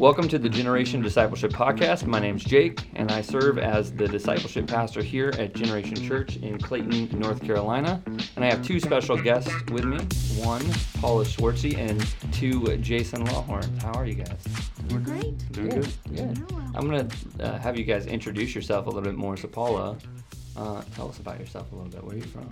Welcome 0.00 0.28
to 0.28 0.38
the 0.38 0.48
Generation 0.48 1.02
Discipleship 1.02 1.52
Podcast. 1.52 2.06
My 2.06 2.18
name's 2.18 2.42
Jake, 2.42 2.88
and 2.94 3.12
I 3.12 3.20
serve 3.20 3.58
as 3.58 3.92
the 3.92 4.08
discipleship 4.08 4.66
pastor 4.66 5.02
here 5.02 5.30
at 5.38 5.54
Generation 5.54 5.94
Church 5.96 6.36
in 6.36 6.58
Clayton, 6.58 7.10
North 7.20 7.42
Carolina. 7.42 8.02
And 8.34 8.42
I 8.42 8.48
have 8.48 8.64
two 8.64 8.80
special 8.80 9.18
guests 9.18 9.52
with 9.70 9.84
me 9.84 9.98
one, 10.42 10.64
Paula 11.02 11.26
Schwarze, 11.26 11.76
and 11.76 12.00
two, 12.32 12.78
Jason 12.78 13.26
Lawhorn. 13.26 13.82
How 13.82 13.92
are 13.92 14.06
you 14.06 14.14
guys? 14.14 14.42
We're 14.88 15.00
great. 15.00 15.52
Doing 15.52 15.68
good. 15.68 15.92
Good. 16.14 16.50
I'm 16.74 16.88
going 16.88 17.06
to 17.06 17.44
uh, 17.44 17.58
have 17.58 17.76
you 17.76 17.84
guys 17.84 18.06
introduce 18.06 18.54
yourself 18.54 18.86
a 18.86 18.88
little 18.88 19.02
bit 19.02 19.18
more. 19.18 19.36
So, 19.36 19.48
Paula, 19.48 19.98
uh, 20.56 20.80
tell 20.96 21.10
us 21.10 21.18
about 21.18 21.38
yourself 21.38 21.72
a 21.72 21.74
little 21.74 21.90
bit. 21.90 22.02
Where 22.02 22.14
are 22.14 22.18
you 22.18 22.24
from? 22.24 22.50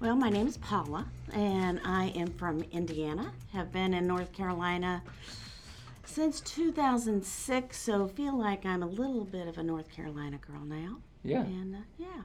Well, 0.00 0.16
my 0.16 0.28
name 0.28 0.46
is 0.46 0.58
Paula, 0.58 1.06
and 1.32 1.80
I 1.82 2.08
am 2.14 2.26
from 2.34 2.62
Indiana. 2.72 3.32
Have 3.54 3.72
been 3.72 3.94
in 3.94 4.06
North 4.06 4.32
Carolina 4.34 5.02
since 6.06 6.40
2006, 6.40 7.76
so 7.76 8.08
feel 8.08 8.38
like 8.38 8.64
I'm 8.66 8.82
a 8.82 8.86
little 8.86 9.24
bit 9.24 9.46
of 9.48 9.58
a 9.58 9.62
North 9.62 9.90
Carolina 9.90 10.38
girl 10.38 10.64
now. 10.64 10.98
Yeah. 11.22 11.42
And 11.42 11.74
uh, 11.74 11.78
yeah, 11.98 12.22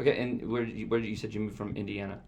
Okay, 0.00 0.22
and 0.22 0.48
where 0.48 0.64
did 0.64 0.76
you, 0.76 0.86
where 0.86 1.00
did 1.00 1.08
you 1.08 1.16
said 1.16 1.34
you 1.34 1.40
moved 1.40 1.56
from 1.56 1.76
Indiana? 1.76 2.20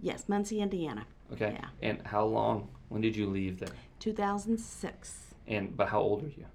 yes, 0.00 0.28
Muncie, 0.28 0.60
Indiana. 0.60 1.06
Okay. 1.32 1.56
Yeah. 1.58 1.68
And 1.82 2.00
how 2.06 2.24
long? 2.24 2.68
When 2.88 3.02
did 3.02 3.14
you 3.14 3.26
leave 3.26 3.58
there? 3.58 3.68
2006. 4.00 5.34
And 5.46 5.76
but 5.76 5.88
how 5.88 6.00
old 6.00 6.24
are 6.24 6.28
you? 6.28 6.46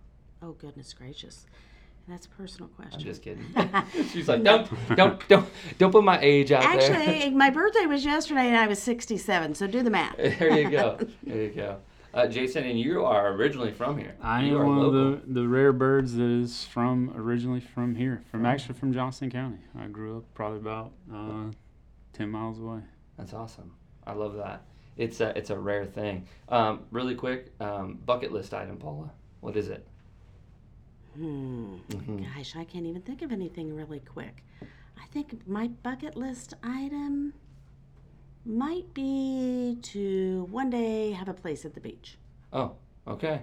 Oh 0.41 0.53
goodness 0.53 0.94
gracious, 0.94 1.45
that's 2.08 2.25
a 2.25 2.30
personal 2.30 2.67
question. 2.70 2.99
I'm 2.99 3.05
just 3.05 3.22
kidding. 3.22 3.45
She's 4.11 4.27
like, 4.27 4.44
don't, 4.44 4.70
don't, 4.95 5.27
don't, 5.30 5.47
don't 5.77 5.91
put 5.91 6.03
my 6.03 6.20
age 6.20 6.52
out 6.52 6.63
Actually, 6.63 7.30
my 7.31 7.49
birthday 7.49 7.85
was 7.85 8.03
yesterday, 8.03 8.47
and 8.47 8.58
I 8.58 8.67
was 8.67 8.81
67. 8.81 9.56
So 9.56 9.67
do 9.67 9.83
the 9.83 9.89
math. 9.89 10.17
there. 10.17 10.35
there 10.39 10.59
you 10.59 10.69
go. 10.69 10.97
There 11.23 11.44
you 11.44 11.50
go. 11.50 11.78
Uh, 12.14 12.28
Jason, 12.28 12.64
and 12.66 12.80
you 12.80 13.03
are 13.03 13.33
originally 13.33 13.72
from 13.72 13.97
here. 13.97 14.16
I 14.22 14.44
you 14.44 14.59
am 14.59 14.67
one 14.67 14.78
local. 14.78 15.14
of 15.14 15.25
the, 15.28 15.33
the 15.42 15.47
rare 15.47 15.73
birds 15.73 16.14
that 16.16 16.23
is 16.30 16.64
from 16.66 17.11
originally 17.16 17.59
from 17.59 17.95
here, 17.95 18.22
from 18.30 18.45
actually 18.45 18.75
from 18.75 18.94
Johnston 18.94 19.31
County. 19.31 19.58
I 19.80 19.88
grew 19.88 20.17
up 20.17 20.23
probably 20.36 20.59
about 20.59 20.91
uh, 21.11 21.45
ten 22.14 22.30
miles 22.30 22.59
away. 22.59 22.81
That's 23.17 23.34
awesome. 23.34 23.72
I 24.06 24.14
love 24.14 24.36
that. 24.36 24.61
It's 24.95 25.22
a, 25.22 25.36
it's 25.36 25.50
a 25.50 25.58
rare 25.58 25.86
thing. 25.86 26.28
Um, 26.50 26.81
really 26.91 27.16
quick, 27.16 27.52
um, 27.59 27.97
bucket 28.06 28.31
list 28.31 28.53
item, 28.53 28.78
Paula. 28.78 29.09
What 29.39 29.56
is 29.58 29.69
it? 29.69 29.88
Hmm. 31.16 31.78
Mhm. 31.89 32.23
Gosh, 32.36 32.56
I 32.56 32.64
can't 32.64 32.86
even 32.86 33.02
think 33.02 33.23
of 33.23 33.31
anything 33.31 33.75
really 33.75 34.00
quick. 34.02 34.44
I 35.02 35.06
think 35.11 35.47
my 35.47 35.67
bucket 35.67 36.16
list 36.16 36.53
item 36.64 37.34
might 38.45 38.94
be 38.94 39.77
to 39.81 40.47
one 40.52 40.69
day 40.69 41.11
have 41.11 41.30
a 41.30 41.33
place 41.33 41.66
at 41.66 41.73
the 41.73 41.80
beach. 41.80 42.17
Oh, 42.52 42.73
okay. 43.08 43.41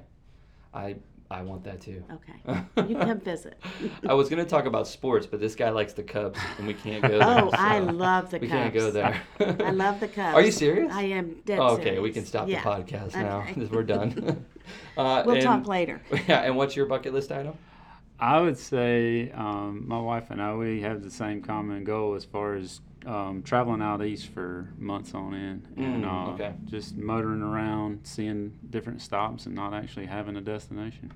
I 0.75 0.97
I 1.31 1.43
want 1.43 1.63
that 1.65 1.81
too. 1.81 2.03
Okay. 2.13 2.61
You 2.89 2.97
can 2.97 3.07
come 3.07 3.21
visit. 3.21 3.61
I 4.09 4.15
was 4.15 4.29
gonna 4.29 4.45
talk 4.45 4.65
about 4.67 4.89
sports, 4.89 5.27
but 5.27 5.39
this 5.41 5.55
guy 5.55 5.71
likes 5.71 5.93
the 5.93 6.03
Cubs, 6.03 6.39
and 6.59 6.67
we 6.67 6.75
can't 6.75 7.03
go 7.03 7.09
there. 7.19 7.23
Oh, 7.23 7.51
I 7.53 7.79
love 7.79 8.31
the 8.31 8.39
we 8.39 8.49
Cubs. 8.49 8.57
We 8.57 8.63
can't 8.63 8.75
go 8.75 8.91
there. 8.91 9.21
I 9.39 9.71
love 9.71 10.01
the 10.01 10.09
Cubs. 10.19 10.35
Are 10.35 10.43
you 10.43 10.51
serious? 10.53 10.93
I 10.93 11.03
am 11.03 11.37
dead 11.45 11.59
Oh, 11.61 11.75
okay, 11.75 11.85
serious. 11.85 12.03
we 12.03 12.11
can 12.13 12.25
stop 12.27 12.49
Yeah. 12.49 12.63
the 12.63 12.69
podcast 12.71 13.15
now. 13.15 13.41
Okay. 13.51 13.65
We're 13.67 13.83
done. 13.85 14.45
uh, 14.97 15.23
We'll 15.25 15.37
and- 15.37 15.45
talk 15.45 15.67
later. 15.69 16.01
Yeah, 16.29 16.41
and 16.41 16.57
what's 16.57 16.75
your 16.77 16.87
bucket 16.87 17.13
list 17.15 17.31
item? 17.33 17.55
I 18.21 18.41
would 18.41 18.59
say 18.59 19.31
um, 19.33 19.85
my 19.89 19.99
wife 20.01 20.31
and 20.31 20.41
I 20.43 20.55
we 20.55 20.83
have 20.83 21.03
the 21.03 21.11
same 21.11 21.41
common 21.43 21.85
goal 21.85 22.15
as 22.15 22.25
far 22.25 22.55
as 22.55 22.81
um, 23.07 23.43
traveling 23.43 23.81
out 23.81 24.05
east 24.05 24.29
for 24.29 24.69
months 24.79 25.15
on 25.15 25.35
end 25.35 25.67
and 25.79 26.05
Mm, 26.05 26.29
uh, 26.29 26.33
okay. 26.35 26.53
just 26.67 26.97
motoring 26.99 27.41
around, 27.43 28.01
seeing 28.05 28.53
different 28.69 29.01
stops, 29.01 29.47
and 29.47 29.55
not 29.55 29.73
actually 29.73 30.05
having 30.07 30.37
a 30.37 30.41
destination. 30.43 31.11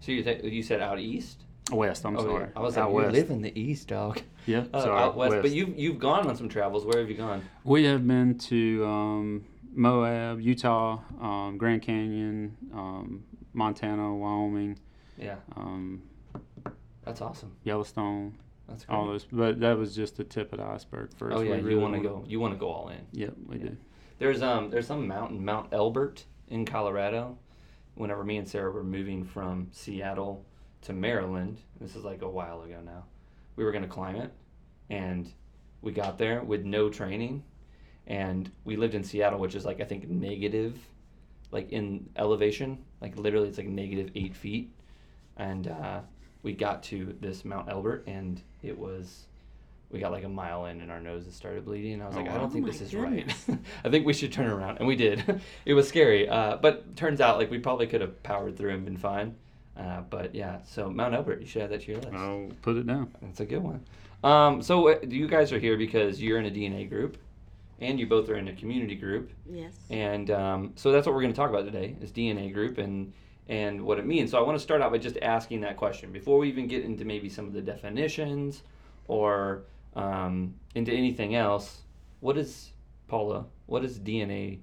So 0.00 0.12
you 0.12 0.22
th- 0.22 0.44
you 0.44 0.62
said 0.62 0.80
out 0.82 0.98
east? 0.98 1.44
West, 1.72 2.04
I'm 2.04 2.16
Oh, 2.18 2.24
sorry. 2.24 2.48
I 2.56 2.60
was 2.60 2.76
out 2.76 2.92
like, 2.92 3.06
you 3.06 3.12
live 3.12 3.30
in 3.30 3.40
the 3.42 3.58
east, 3.58 3.88
dog. 3.88 4.20
Yeah, 4.46 4.64
Uh, 4.74 4.82
sorry, 4.82 5.00
out 5.02 5.16
west. 5.16 5.36
But 5.42 5.52
you've 5.52 5.78
you've 5.78 5.98
gone 5.98 6.26
on 6.26 6.36
some 6.36 6.48
travels. 6.48 6.84
Where 6.84 6.98
have 6.98 7.08
you 7.08 7.16
gone? 7.16 7.42
We 7.64 7.84
have 7.84 8.06
been 8.06 8.36
to 8.38 8.84
um, 8.84 9.44
Moab, 9.74 10.40
Utah, 10.40 10.98
um, 11.20 11.56
Grand 11.56 11.80
Canyon, 11.82 12.56
um, 12.74 13.24
Montana, 13.54 14.14
Wyoming, 14.14 14.78
Yeah, 15.18 15.36
um, 15.56 16.02
that's 17.10 17.20
awesome. 17.20 17.52
Yellowstone, 17.64 18.36
That's 18.68 18.84
great. 18.84 18.96
all 18.96 19.06
those. 19.06 19.26
But 19.30 19.58
that 19.60 19.76
was 19.76 19.96
just 19.96 20.16
the 20.16 20.22
tip 20.24 20.52
of 20.52 20.60
the 20.60 20.64
iceberg 20.64 21.10
first. 21.16 21.36
oh 21.36 21.40
yeah, 21.40 21.56
you 21.56 21.62
really 21.62 21.80
want 21.82 21.94
to 21.94 22.00
go. 22.00 22.24
You 22.26 22.38
want 22.40 22.54
to 22.54 22.58
go 22.58 22.68
all 22.70 22.88
in. 22.88 23.00
Yep, 23.12 23.34
we 23.46 23.56
Yeah. 23.58 23.62
do. 23.64 23.76
There's 24.18 24.42
um 24.42 24.70
there's 24.70 24.86
some 24.86 25.06
mountain 25.08 25.44
Mount 25.44 25.72
Elbert 25.72 26.24
in 26.48 26.64
Colorado. 26.64 27.36
Whenever 27.94 28.22
me 28.24 28.36
and 28.36 28.48
Sarah 28.48 28.70
were 28.70 28.84
moving 28.84 29.24
from 29.24 29.68
Seattle 29.72 30.46
to 30.82 30.92
Maryland, 30.92 31.58
this 31.80 31.96
is 31.96 32.04
like 32.04 32.22
a 32.22 32.28
while 32.28 32.62
ago 32.62 32.80
now. 32.84 33.04
We 33.56 33.64
were 33.64 33.72
gonna 33.72 33.88
climb 33.88 34.16
it, 34.16 34.32
and 34.88 35.30
we 35.82 35.92
got 35.92 36.16
there 36.16 36.42
with 36.42 36.64
no 36.64 36.88
training, 36.88 37.42
and 38.06 38.50
we 38.64 38.76
lived 38.76 38.94
in 38.94 39.02
Seattle, 39.02 39.38
which 39.40 39.54
is 39.56 39.64
like 39.64 39.80
I 39.80 39.84
think 39.84 40.08
negative, 40.08 40.78
like 41.50 41.70
in 41.72 42.08
elevation, 42.16 42.78
like 43.00 43.18
literally 43.18 43.48
it's 43.48 43.58
like 43.58 43.66
negative 43.68 44.10
eight 44.14 44.36
feet, 44.36 44.72
and 45.36 45.66
uh, 45.68 46.00
we 46.42 46.52
got 46.52 46.82
to 46.84 47.16
this 47.20 47.44
Mount 47.44 47.68
Elbert, 47.68 48.04
and 48.06 48.40
it 48.62 48.78
was. 48.78 49.26
We 49.90 49.98
got 49.98 50.12
like 50.12 50.22
a 50.22 50.28
mile 50.28 50.66
in, 50.66 50.80
and 50.82 50.90
our 50.92 51.00
noses 51.00 51.34
started 51.34 51.64
bleeding. 51.64 51.94
And 51.94 52.02
I 52.04 52.06
was 52.06 52.14
Oh, 52.16 52.20
like, 52.20 52.30
I 52.30 52.34
don't 52.34 52.44
Oh 52.44 52.48
think 52.48 52.64
this 52.64 52.80
is 52.80 52.92
goodness. 52.92 53.44
right. 53.48 53.58
I 53.84 53.90
think 53.90 54.06
we 54.06 54.12
should 54.12 54.32
turn 54.32 54.46
around, 54.46 54.78
and 54.78 54.86
we 54.86 54.94
did. 54.94 55.40
it 55.64 55.74
was 55.74 55.88
scary, 55.88 56.28
uh, 56.28 56.58
but 56.58 56.94
turns 56.96 57.20
out 57.20 57.38
like 57.38 57.50
we 57.50 57.58
probably 57.58 57.88
could 57.88 58.00
have 58.00 58.22
powered 58.22 58.56
through 58.56 58.70
and 58.74 58.84
been 58.84 58.96
fine. 58.96 59.34
Uh, 59.76 60.02
but 60.02 60.32
yeah, 60.34 60.58
so 60.64 60.90
Mount 60.90 61.14
Elbert, 61.14 61.40
you 61.40 61.46
should 61.46 61.62
add 61.62 61.70
that 61.70 61.80
to 61.82 61.90
your 61.92 62.00
list. 62.00 62.14
I'll 62.14 62.50
put 62.62 62.76
it 62.76 62.86
down. 62.86 63.10
That's 63.22 63.40
a 63.40 63.46
good 63.46 63.62
one. 63.62 63.82
Um, 64.22 64.62
so 64.62 64.88
uh, 64.90 64.98
you 65.08 65.26
guys 65.26 65.52
are 65.52 65.58
here 65.58 65.76
because 65.76 66.20
you're 66.22 66.38
in 66.38 66.46
a 66.46 66.50
DNA 66.50 66.88
group, 66.88 67.16
and 67.80 67.98
you 67.98 68.06
both 68.06 68.28
are 68.28 68.36
in 68.36 68.46
a 68.46 68.52
community 68.54 68.94
group, 68.94 69.30
Yes. 69.50 69.72
and 69.90 70.30
um, 70.30 70.72
so 70.76 70.92
that's 70.92 71.04
what 71.06 71.16
we're 71.16 71.22
going 71.22 71.32
to 71.32 71.36
talk 71.36 71.50
about 71.50 71.64
today 71.64 71.96
is 72.00 72.12
DNA 72.12 72.52
group 72.52 72.78
and 72.78 73.12
and 73.50 73.82
what 73.82 73.98
it 73.98 74.06
means. 74.06 74.30
So 74.30 74.38
I 74.38 74.42
want 74.42 74.56
to 74.56 74.62
start 74.62 74.80
out 74.80 74.92
by 74.92 74.98
just 74.98 75.18
asking 75.20 75.60
that 75.62 75.76
question 75.76 76.12
before 76.12 76.38
we 76.38 76.48
even 76.48 76.68
get 76.68 76.84
into 76.84 77.04
maybe 77.04 77.28
some 77.28 77.46
of 77.46 77.52
the 77.52 77.60
definitions 77.60 78.62
or 79.08 79.64
um, 79.96 80.54
into 80.76 80.92
anything 80.92 81.34
else. 81.34 81.82
What 82.20 82.38
is 82.38 82.70
Paula? 83.08 83.46
What 83.66 83.82
does 83.82 83.98
DNA 83.98 84.60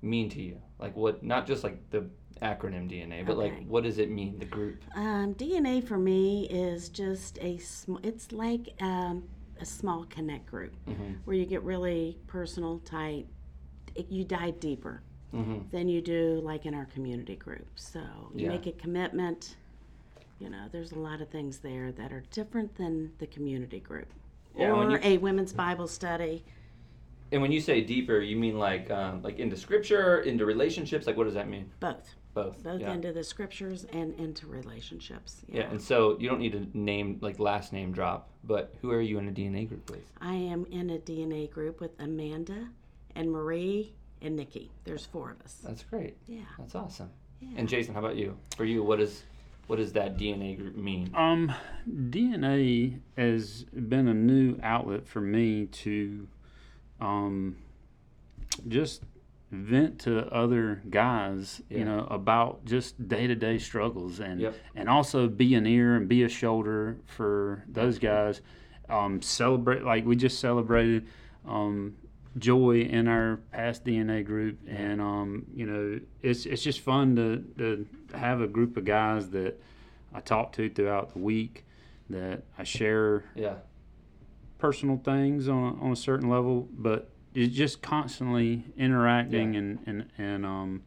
mean 0.00 0.30
to 0.30 0.40
you? 0.40 0.60
Like 0.78 0.96
what? 0.96 1.24
Not 1.24 1.44
just 1.46 1.64
like 1.64 1.90
the 1.90 2.06
acronym 2.40 2.88
DNA, 2.88 3.26
but 3.26 3.36
like 3.36 3.66
what 3.66 3.82
does 3.82 3.98
it 3.98 4.10
mean? 4.10 4.38
The 4.38 4.44
group. 4.44 4.84
Um, 4.94 5.34
DNA 5.34 5.84
for 5.86 5.98
me 5.98 6.46
is 6.48 6.88
just 6.90 7.38
a 7.40 7.58
sm- 7.58 7.96
it's 8.04 8.30
like 8.30 8.74
um, 8.80 9.24
a 9.60 9.64
small 9.64 10.04
connect 10.04 10.46
group 10.46 10.74
hmm 10.86 11.14
where 11.24 11.36
you 11.36 11.46
get 11.46 11.62
really 11.62 12.16
personal, 12.28 12.78
tight. 12.80 13.26
It, 13.96 14.08
you 14.10 14.24
dive 14.24 14.60
deeper 14.60 15.02
hmm 15.34 15.58
than 15.70 15.88
you 15.88 16.00
do 16.00 16.40
like 16.42 16.66
in 16.66 16.74
our 16.74 16.86
community 16.86 17.36
group. 17.36 17.66
So 17.74 18.00
you 18.34 18.44
Yeah. 18.44 18.48
make 18.50 18.66
a 18.66 18.72
commitment. 18.72 19.56
You 20.38 20.50
know, 20.50 20.66
there's 20.72 20.92
a 20.92 20.98
lot 20.98 21.20
of 21.20 21.28
things 21.28 21.58
there 21.58 21.92
that 21.92 22.12
are 22.12 22.22
different 22.30 22.74
than 22.76 23.12
the 23.18 23.26
community 23.26 23.80
group. 23.80 24.08
Yeah, 24.56 24.72
or 24.72 24.90
you- 24.90 24.98
a 25.02 25.18
women's 25.18 25.52
Bible 25.52 25.88
study. 25.88 26.44
And 27.32 27.42
when 27.42 27.50
you 27.50 27.60
say 27.60 27.80
deeper, 27.80 28.20
you 28.20 28.36
mean 28.36 28.58
like 28.58 28.90
um, 28.90 29.22
like 29.22 29.38
into 29.38 29.56
scripture, 29.56 30.20
into 30.20 30.44
relationships. 30.46 31.06
Like 31.06 31.16
what 31.16 31.24
does 31.24 31.34
that 31.34 31.48
mean? 31.48 31.70
Both. 31.80 32.14
Both. 32.34 32.62
Both 32.64 32.80
yeah. 32.80 32.92
into 32.92 33.12
the 33.12 33.22
scriptures 33.22 33.84
and 33.92 34.12
into 34.18 34.46
relationships. 34.48 35.44
Yeah, 35.48 35.70
and 35.70 35.80
so 35.80 36.18
you 36.18 36.28
don't 36.28 36.40
need 36.40 36.52
to 36.52 36.68
name 36.76 37.18
like 37.20 37.38
last 37.38 37.72
name 37.72 37.92
drop, 37.92 38.28
but 38.42 38.74
who 38.82 38.90
are 38.90 39.00
you 39.00 39.18
in 39.18 39.28
a 39.28 39.32
DNA 39.32 39.68
group 39.68 39.88
with? 39.90 40.04
I 40.20 40.34
am 40.34 40.66
in 40.66 40.90
a 40.90 40.98
DNA 40.98 41.48
group 41.50 41.80
with 41.80 41.92
Amanda 42.00 42.68
and 43.14 43.30
Marie 43.30 43.94
and 44.22 44.36
Nikki. 44.36 44.70
There's 44.84 45.04
four 45.06 45.30
of 45.32 45.40
us. 45.42 45.58
That's 45.64 45.82
great. 45.84 46.16
Yeah. 46.26 46.40
That's 46.58 46.74
awesome. 46.74 47.10
Yeah. 47.40 47.48
And 47.56 47.68
Jason, 47.68 47.94
how 47.94 48.00
about 48.00 48.16
you? 48.16 48.36
For 48.56 48.64
you, 48.64 48.82
what 48.82 49.00
is 49.00 49.22
what 49.66 49.76
does 49.76 49.92
that 49.94 50.18
DNA 50.18 50.58
group 50.58 50.76
mean? 50.76 51.10
Um, 51.14 51.52
DNA 51.88 53.00
has 53.16 53.64
been 53.64 54.08
a 54.08 54.14
new 54.14 54.58
outlet 54.62 55.06
for 55.06 55.20
me 55.22 55.66
to 55.66 56.28
um, 57.00 57.56
just 58.68 59.02
vent 59.50 60.00
to 60.00 60.26
other 60.34 60.82
guys, 60.90 61.62
Yeah. 61.70 61.78
you 61.78 61.84
know, 61.86 62.06
about 62.10 62.64
just 62.64 63.08
day 63.08 63.26
to 63.26 63.34
day 63.34 63.58
struggles 63.58 64.20
and 64.20 64.40
Yep. 64.40 64.54
and 64.74 64.88
also 64.88 65.28
be 65.28 65.54
an 65.54 65.66
ear 65.66 65.94
and 65.96 66.08
be 66.08 66.24
a 66.24 66.28
shoulder 66.28 66.98
for 67.06 67.64
those 67.68 67.98
guys. 67.98 68.40
Um, 68.88 69.22
celebrate 69.22 69.82
like 69.82 70.04
we 70.04 70.14
just 70.16 70.40
celebrated 70.40 71.06
um, 71.46 71.94
joy 72.38 72.80
in 72.80 73.06
our 73.08 73.36
past 73.52 73.84
DNA 73.84 74.24
group, 74.24 74.58
and 74.68 75.00
um, 75.00 75.46
you 75.54 75.66
know, 75.66 76.00
it's 76.22 76.46
it's 76.46 76.62
just 76.62 76.80
fun 76.80 77.16
to 77.16 77.44
to 77.58 77.86
have 78.16 78.40
a 78.40 78.46
group 78.46 78.76
of 78.76 78.84
guys 78.84 79.30
that 79.30 79.60
I 80.12 80.20
talk 80.20 80.52
to 80.54 80.68
throughout 80.68 81.12
the 81.12 81.18
week 81.20 81.64
that 82.10 82.42
I 82.58 82.64
share 82.64 83.24
Yeah. 83.34 83.56
personal 84.58 84.96
things 84.98 85.48
on 85.48 85.78
on 85.80 85.92
a 85.92 85.96
certain 85.96 86.28
level, 86.28 86.68
but 86.72 87.10
it's 87.34 87.54
just 87.54 87.82
constantly 87.82 88.64
interacting 88.76 89.54
Yeah. 89.54 89.60
and 89.60 89.78
and 89.86 90.06
and 90.18 90.46
um, 90.46 90.82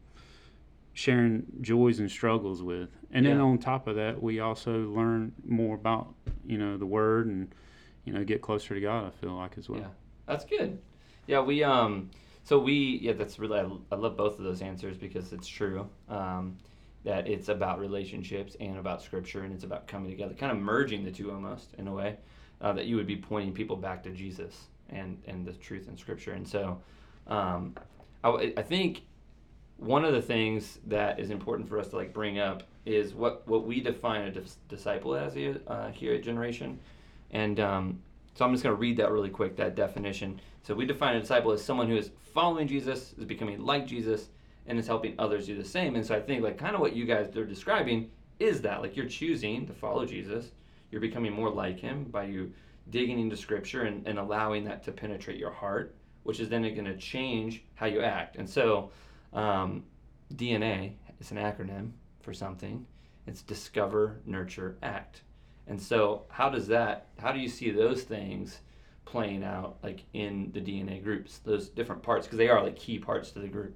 sharing 0.93 1.43
joys 1.61 1.99
and 1.99 2.09
struggles 2.09 2.61
with. 2.63 2.89
And 3.11 3.25
then 3.25 3.39
on 3.39 3.57
top 3.57 3.87
of 3.87 3.95
that, 3.95 4.21
we 4.21 4.39
also 4.39 4.79
learn 4.89 5.31
more 5.45 5.75
about 5.75 6.13
you 6.45 6.57
know 6.57 6.77
the 6.77 6.85
Word 6.85 7.27
and 7.27 7.53
you 8.03 8.11
know 8.13 8.23
get 8.23 8.41
closer 8.41 8.73
to 8.75 8.81
God. 8.81 9.05
I 9.07 9.09
feel 9.11 9.33
like 9.35 9.57
as 9.57 9.69
well. 9.69 9.79
Yeah, 9.79 9.87
that's 10.25 10.43
good. 10.45 10.79
Yeah, 11.27 11.41
we 11.41 11.63
um, 11.63 12.09
so 12.43 12.57
we 12.57 12.99
yeah, 13.01 13.13
that's 13.13 13.37
really 13.37 13.59
I, 13.59 13.69
I 13.91 13.95
love 13.95 14.17
both 14.17 14.39
of 14.39 14.45
those 14.45 14.61
answers 14.61 14.97
because 14.97 15.33
it's 15.33 15.47
true. 15.47 15.87
Um, 16.09 16.57
that 17.03 17.27
it's 17.27 17.47
about 17.49 17.79
relationships 17.79 18.57
and 18.59 18.77
about 18.77 19.01
scripture 19.01 19.43
and 19.43 19.53
it's 19.53 19.63
about 19.63 19.87
coming 19.87 20.09
together, 20.09 20.33
kind 20.33 20.51
of 20.51 20.57
merging 20.57 21.05
the 21.05 21.11
two 21.11 21.31
almost 21.31 21.73
in 21.77 21.87
a 21.87 21.93
way. 21.93 22.17
Uh, 22.59 22.73
that 22.73 22.85
you 22.85 22.95
would 22.95 23.05
be 23.05 23.15
pointing 23.15 23.53
people 23.53 23.75
back 23.75 24.01
to 24.03 24.09
Jesus 24.09 24.65
and 24.89 25.21
and 25.27 25.45
the 25.45 25.53
truth 25.53 25.87
in 25.87 25.97
scripture. 25.97 26.33
And 26.33 26.47
so, 26.47 26.81
um, 27.27 27.75
I, 28.23 28.53
I 28.57 28.61
think 28.63 29.03
one 29.77 30.03
of 30.03 30.13
the 30.13 30.21
things 30.21 30.79
that 30.87 31.19
is 31.19 31.29
important 31.29 31.69
for 31.69 31.79
us 31.79 31.89
to 31.89 31.97
like 31.97 32.13
bring 32.13 32.39
up 32.39 32.63
is 32.85 33.13
what 33.13 33.47
what 33.47 33.65
we 33.67 33.79
define 33.79 34.23
a 34.23 34.31
dis- 34.31 34.57
disciple 34.69 35.15
as 35.15 35.35
uh, 35.67 35.89
here 35.91 36.13
at 36.13 36.23
Generation, 36.23 36.79
and 37.31 37.59
um, 37.59 38.01
so 38.37 38.45
I'm 38.45 38.51
just 38.51 38.63
going 38.63 38.75
to 38.75 38.79
read 38.79 38.97
that 38.97 39.11
really 39.11 39.31
quick 39.31 39.55
that 39.55 39.73
definition. 39.73 40.39
So 40.61 40.75
we 40.75 40.85
define 40.85 41.15
a 41.15 41.21
disciple 41.21 41.51
as 41.53 41.63
someone 41.63 41.89
who 41.89 41.97
is 41.97 42.11
following 42.35 42.67
Jesus, 42.67 43.15
is 43.17 43.25
becoming 43.25 43.59
like 43.65 43.87
Jesus, 43.87 44.29
and 44.67 44.77
is 44.77 44.85
helping 44.85 45.15
others 45.17 45.47
do 45.47 45.57
the 45.57 45.67
same. 45.67 45.95
And 45.95 46.05
so 46.05 46.15
I 46.15 46.21
think 46.21 46.43
like 46.43 46.55
kind 46.55 46.75
of 46.75 46.81
what 46.81 46.95
you 46.95 47.05
guys 47.05 47.35
are 47.35 47.45
describing 47.45 48.11
is 48.37 48.61
that 48.61 48.83
like 48.83 48.95
you're 48.95 49.07
choosing 49.07 49.65
to 49.65 49.73
follow 49.73 50.05
Jesus, 50.05 50.51
you're 50.91 51.01
becoming 51.01 51.33
more 51.33 51.49
like 51.49 51.79
him 51.79 52.03
by 52.03 52.25
you 52.25 52.53
digging 52.91 53.19
into 53.19 53.35
Scripture 53.35 53.85
and, 53.85 54.07
and 54.07 54.19
allowing 54.19 54.63
that 54.65 54.83
to 54.83 54.91
penetrate 54.91 55.39
your 55.39 55.49
heart, 55.49 55.95
which 56.21 56.39
is 56.39 56.47
then 56.47 56.61
going 56.61 56.85
to 56.85 56.97
change 56.97 57.63
how 57.73 57.87
you 57.87 58.01
act. 58.01 58.35
And 58.35 58.47
so 58.47 58.91
um, 59.33 59.83
DNA 60.35 60.91
is 61.19 61.31
an 61.31 61.37
acronym 61.37 61.89
for 62.21 62.35
something. 62.35 62.85
It's 63.25 63.41
discover, 63.41 64.19
nurture, 64.27 64.77
act. 64.83 65.23
And 65.67 65.81
so, 65.81 66.23
how 66.29 66.49
does 66.49 66.67
that? 66.67 67.07
How 67.19 67.31
do 67.31 67.39
you 67.39 67.49
see 67.49 67.71
those 67.71 68.03
things 68.03 68.59
playing 69.05 69.43
out, 69.43 69.77
like 69.83 70.03
in 70.13 70.51
the 70.53 70.59
DNA 70.61 71.03
groups, 71.03 71.39
those 71.39 71.69
different 71.69 72.03
parts, 72.03 72.25
because 72.27 72.37
they 72.37 72.49
are 72.49 72.63
like 72.63 72.75
key 72.75 72.99
parts 72.99 73.31
to 73.31 73.39
the 73.39 73.47
group. 73.47 73.75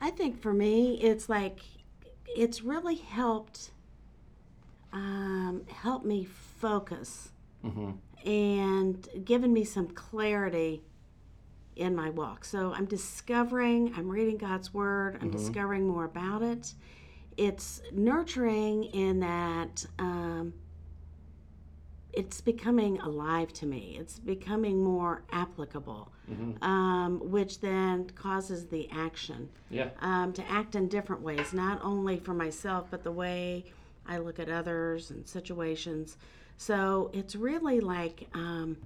I 0.00 0.10
think 0.10 0.40
for 0.40 0.52
me, 0.52 1.00
it's 1.00 1.28
like 1.28 1.60
it's 2.26 2.62
really 2.62 2.96
helped 2.96 3.70
um, 4.92 5.62
help 5.68 6.04
me 6.04 6.24
focus 6.24 7.30
Mm-hmm. 7.64 7.92
and 8.28 9.08
given 9.24 9.52
me 9.52 9.62
some 9.64 9.86
clarity 9.86 10.82
in 11.76 11.94
my 11.94 12.10
walk. 12.10 12.44
So 12.44 12.72
I'm 12.74 12.86
discovering, 12.86 13.94
I'm 13.96 14.08
reading 14.08 14.36
God's 14.36 14.74
Word, 14.74 15.16
I'm 15.22 15.30
discovering 15.30 15.86
more 15.86 16.04
about 16.04 16.42
it. 16.42 16.74
It's 17.36 17.82
nurturing 17.92 18.84
in 18.84 19.20
that 19.20 19.86
um, 19.98 20.52
it's 22.12 22.40
becoming 22.40 23.00
alive 23.00 23.52
to 23.54 23.66
me, 23.66 23.96
it's 23.98 24.18
becoming 24.18 24.82
more 24.82 25.22
applicable, 25.32 26.10
Mm-hmm. 26.30 26.62
um, 26.62 27.18
which 27.30 27.60
then 27.60 28.08
causes 28.10 28.66
the 28.68 28.88
action 28.92 29.48
Yeah. 29.70 29.88
um, 30.00 30.32
to 30.34 30.50
act 30.50 30.76
in 30.76 30.86
different 30.86 31.20
ways, 31.20 31.52
not 31.52 31.80
only 31.82 32.16
for 32.20 32.32
myself, 32.32 32.86
but 32.92 33.02
the 33.02 33.10
way 33.10 33.64
I 34.06 34.18
look 34.18 34.38
at 34.38 34.48
others 34.48 35.10
and 35.10 35.26
situations. 35.26 36.16
So 36.58 37.10
it's 37.12 37.34
really 37.34 37.80
like 37.80 38.28
um, 38.34 38.76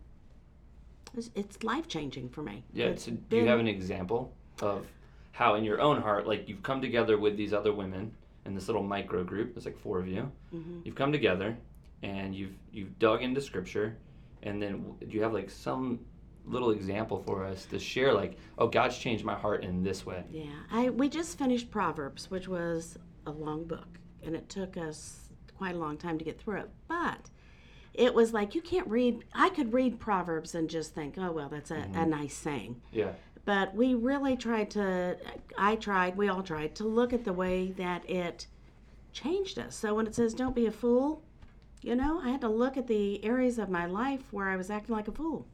it's, 1.14 1.31
it's 1.34 1.62
life 1.62 1.88
changing 1.88 2.31
for 2.31 2.42
me. 2.42 2.64
Yeah. 2.72 2.87
It's 2.87 3.04
So, 3.04 3.12
do 3.12 3.37
you 3.37 3.46
have 3.46 3.60
an 3.60 3.69
example 3.69 4.32
of 4.62 4.87
how, 5.32 5.56
in 5.56 5.62
your 5.64 5.81
own 5.81 6.00
heart, 6.00 6.26
like 6.26 6.49
you've 6.49 6.62
come 6.62 6.81
together 6.81 7.19
with 7.19 7.37
these 7.37 7.52
other 7.52 7.72
women 7.72 8.12
in 8.46 8.54
this 8.54 8.69
little 8.69 8.82
micro 8.82 9.25
group? 9.25 9.54
There's 9.54 9.64
like 9.66 9.78
four 9.78 9.98
of 9.98 10.08
you. 10.08 10.31
Mhm. 10.54 10.84
You've 10.84 10.94
come 10.94 11.12
together, 11.12 11.56
and 12.02 12.34
you've 12.34 12.54
you've 12.72 12.98
dug 12.98 13.22
into 13.22 13.40
Scripture, 13.40 13.96
and 14.43 14.62
then 14.62 14.94
do 15.00 15.08
you 15.08 15.22
have 15.22 15.32
like 15.32 15.50
some 15.50 16.00
little 16.44 16.70
example 16.70 17.22
for 17.26 17.44
us 17.44 17.66
to 17.66 17.78
share? 17.78 18.12
Like, 18.14 18.38
oh, 18.58 18.69
God's 18.69 18.96
changed 18.98 19.25
my 19.25 19.34
heart 19.34 19.64
in 19.64 19.82
this 19.82 20.06
way. 20.06 20.25
Yeah, 20.31 20.44
I 20.70 20.90
we 20.90 21.08
just 21.08 21.38
finished 21.38 21.70
Proverbs, 21.70 22.31
which 22.31 22.48
was 22.48 22.98
a 23.26 23.31
long 23.31 23.64
book, 23.64 23.98
and 24.22 24.34
it 24.37 24.49
took 24.49 24.76
us 24.76 25.28
quite 25.58 25.75
a 25.75 25.78
long 25.78 25.96
time 25.96 26.19
to 26.19 26.25
get 26.25 26.40
through 26.40 26.58
it. 26.60 26.70
But 26.88 27.31
it 27.94 28.14
was 28.14 28.32
like 28.32 28.54
you 28.54 28.60
can't 28.62 28.87
read. 28.88 29.25
I 29.34 29.49
could 29.50 29.72
read 29.72 29.99
Proverbs 29.99 30.54
and 30.54 30.69
just 30.70 30.94
think, 30.94 31.16
oh 31.19 31.32
well, 31.32 31.49
that's 31.49 31.70
a, 31.70 31.87
a 31.94 32.06
nice 32.06 32.34
saying. 32.34 32.81
Yeah. 32.92 33.12
But 33.46 33.75
we 33.75 33.94
really 33.94 34.37
tried 34.37 34.70
to. 34.72 35.16
I 35.56 35.76
tried. 35.76 36.16
We 36.16 36.28
all 36.28 36.43
tried 36.43 36.75
to 36.75 36.84
look 36.84 37.14
at 37.14 37.25
the 37.25 37.32
way 37.32 37.72
that 37.78 38.08
it 38.10 38.48
changed 39.12 39.58
us. 39.58 39.75
So 39.75 39.94
when 39.94 40.06
it 40.06 40.14
says 40.14 40.34
"Don't 40.34 40.54
be 40.54 40.66
a 40.66 40.72
fool," 40.72 41.22
you 41.81 41.94
know, 41.94 42.20
I 42.20 42.31
had 42.31 42.40
to 42.43 42.48
look 42.48 42.76
at 42.76 42.88
the 42.88 43.25
areas 43.25 43.58
of 43.58 43.70
my 43.70 43.87
life 43.87 44.32
where 44.32 44.48
I 44.48 44.56
was 44.56 44.69
acting 44.69 44.94
like 44.96 45.06
a 45.06 45.12
fool, 45.12 45.46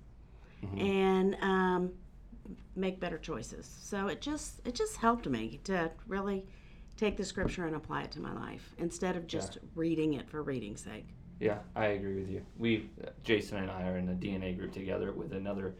and 0.76 1.36
um, 1.42 1.92
make 2.74 2.98
better 2.98 3.18
choices. 3.18 3.70
So 3.82 4.08
it 4.08 4.22
just 4.22 4.66
it 4.66 4.74
just 4.74 4.96
helped 4.96 5.28
me 5.28 5.60
to 5.64 5.90
really 6.08 6.46
take 6.96 7.18
the 7.18 7.24
scripture 7.24 7.66
and 7.66 7.76
apply 7.76 8.04
it 8.04 8.10
to 8.12 8.20
my 8.20 8.32
life 8.32 8.74
instead 8.78 9.16
of 9.16 9.26
just 9.26 9.58
reading 9.74 10.14
it 10.14 10.28
for 10.30 10.42
reading's 10.42 10.82
sake. 10.82 11.06
Yeah, 11.40 11.58
I 11.74 11.86
agree 11.86 12.14
with 12.14 12.30
you. 12.30 12.42
We, 12.56 12.88
Jason 13.24 13.58
and 13.58 13.70
I, 13.70 13.88
are 13.88 13.98
in 13.98 14.08
a 14.08 14.14
DNA 14.14 14.56
group 14.56 14.72
together 14.72 15.12
with 15.12 15.32
another 15.32 15.74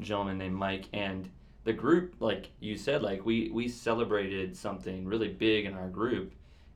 gentleman 0.00 0.38
named 0.38 0.54
Mike, 0.54 0.88
and 0.92 1.28
the 1.64 1.72
group, 1.72 2.14
like 2.20 2.50
you 2.60 2.76
said, 2.76 3.02
like 3.02 3.24
we 3.24 3.50
we 3.52 3.68
celebrated 3.68 4.56
something 4.56 5.06
really 5.06 5.28
big 5.28 5.66
in 5.66 5.74
our 5.74 5.88
group, 5.88 6.32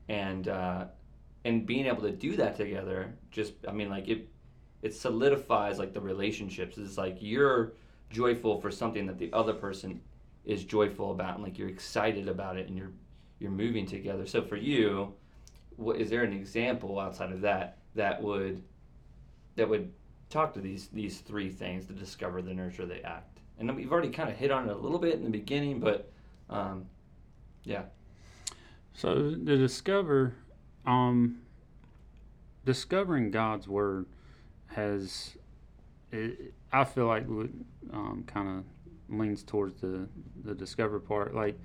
and 0.09 0.47
uh, 0.47 0.85
and 1.45 1.65
being 1.65 1.85
able 1.85 2.01
to 2.03 2.11
do 2.11 2.35
that 2.35 2.55
together, 2.55 3.13
just 3.31 3.53
I 3.67 3.71
mean, 3.71 3.89
like 3.89 4.07
it 4.07 4.29
it 4.81 4.93
solidifies 4.93 5.79
like 5.79 5.93
the 5.93 6.01
relationships. 6.01 6.77
It's 6.77 6.97
like 6.97 7.17
you're 7.21 7.73
joyful 8.09 8.61
for 8.61 8.69
something 8.69 9.07
that 9.07 9.17
the 9.17 9.31
other 9.33 9.53
person 9.53 10.01
is 10.45 10.63
joyful 10.63 11.11
about, 11.11 11.35
and 11.35 11.43
like 11.43 11.57
you're 11.57 11.69
excited 11.69 12.27
about 12.27 12.57
it, 12.57 12.67
and 12.67 12.77
you're 12.77 12.91
you're 13.39 13.51
moving 13.51 13.85
together. 13.85 14.25
So 14.25 14.41
for 14.41 14.57
you, 14.57 15.13
what 15.77 15.97
is 15.97 16.09
there 16.09 16.23
an 16.23 16.33
example 16.33 16.99
outside 16.99 17.31
of 17.31 17.41
that 17.41 17.77
that 17.95 18.21
would 18.21 18.63
that 19.55 19.67
would 19.67 19.91
talk 20.29 20.53
to 20.53 20.61
these 20.61 20.87
these 20.87 21.19
three 21.19 21.49
things 21.49 21.85
the 21.85 21.93
discover 21.93 22.41
the 22.41 22.53
nurture 22.53 22.85
the 22.85 23.03
act 23.05 23.32
and 23.69 23.77
we've 23.77 23.91
already 23.91 24.09
kind 24.09 24.29
of 24.29 24.35
hit 24.35 24.51
on 24.51 24.67
it 24.67 24.71
a 24.71 24.77
little 24.77 24.99
bit 24.99 25.13
in 25.15 25.23
the 25.23 25.29
beginning 25.29 25.79
but 25.79 26.11
um, 26.49 26.85
yeah 27.63 27.83
So 28.93 29.31
to 29.31 29.57
discover, 29.57 30.33
um, 30.85 31.39
discovering 32.65 33.31
God's 33.31 33.67
word 33.67 34.05
has, 34.67 35.35
it, 36.11 36.53
I 36.71 36.83
feel 36.83 37.07
like 37.07 37.25
um, 37.91 38.23
kind 38.27 38.47
of 38.47 38.63
leans 39.09 39.43
towards 39.43 39.81
the 39.81 40.07
the 40.43 40.53
discover 40.53 40.99
part. 40.99 41.33
Like, 41.33 41.59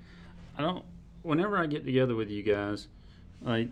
I 0.57 0.61
don't. 0.63 0.83
Whenever 1.21 1.57
I 1.57 1.65
get 1.67 1.85
together 1.85 2.15
with 2.15 2.29
you 2.29 2.43
guys, 2.43 2.87
like, 3.41 3.67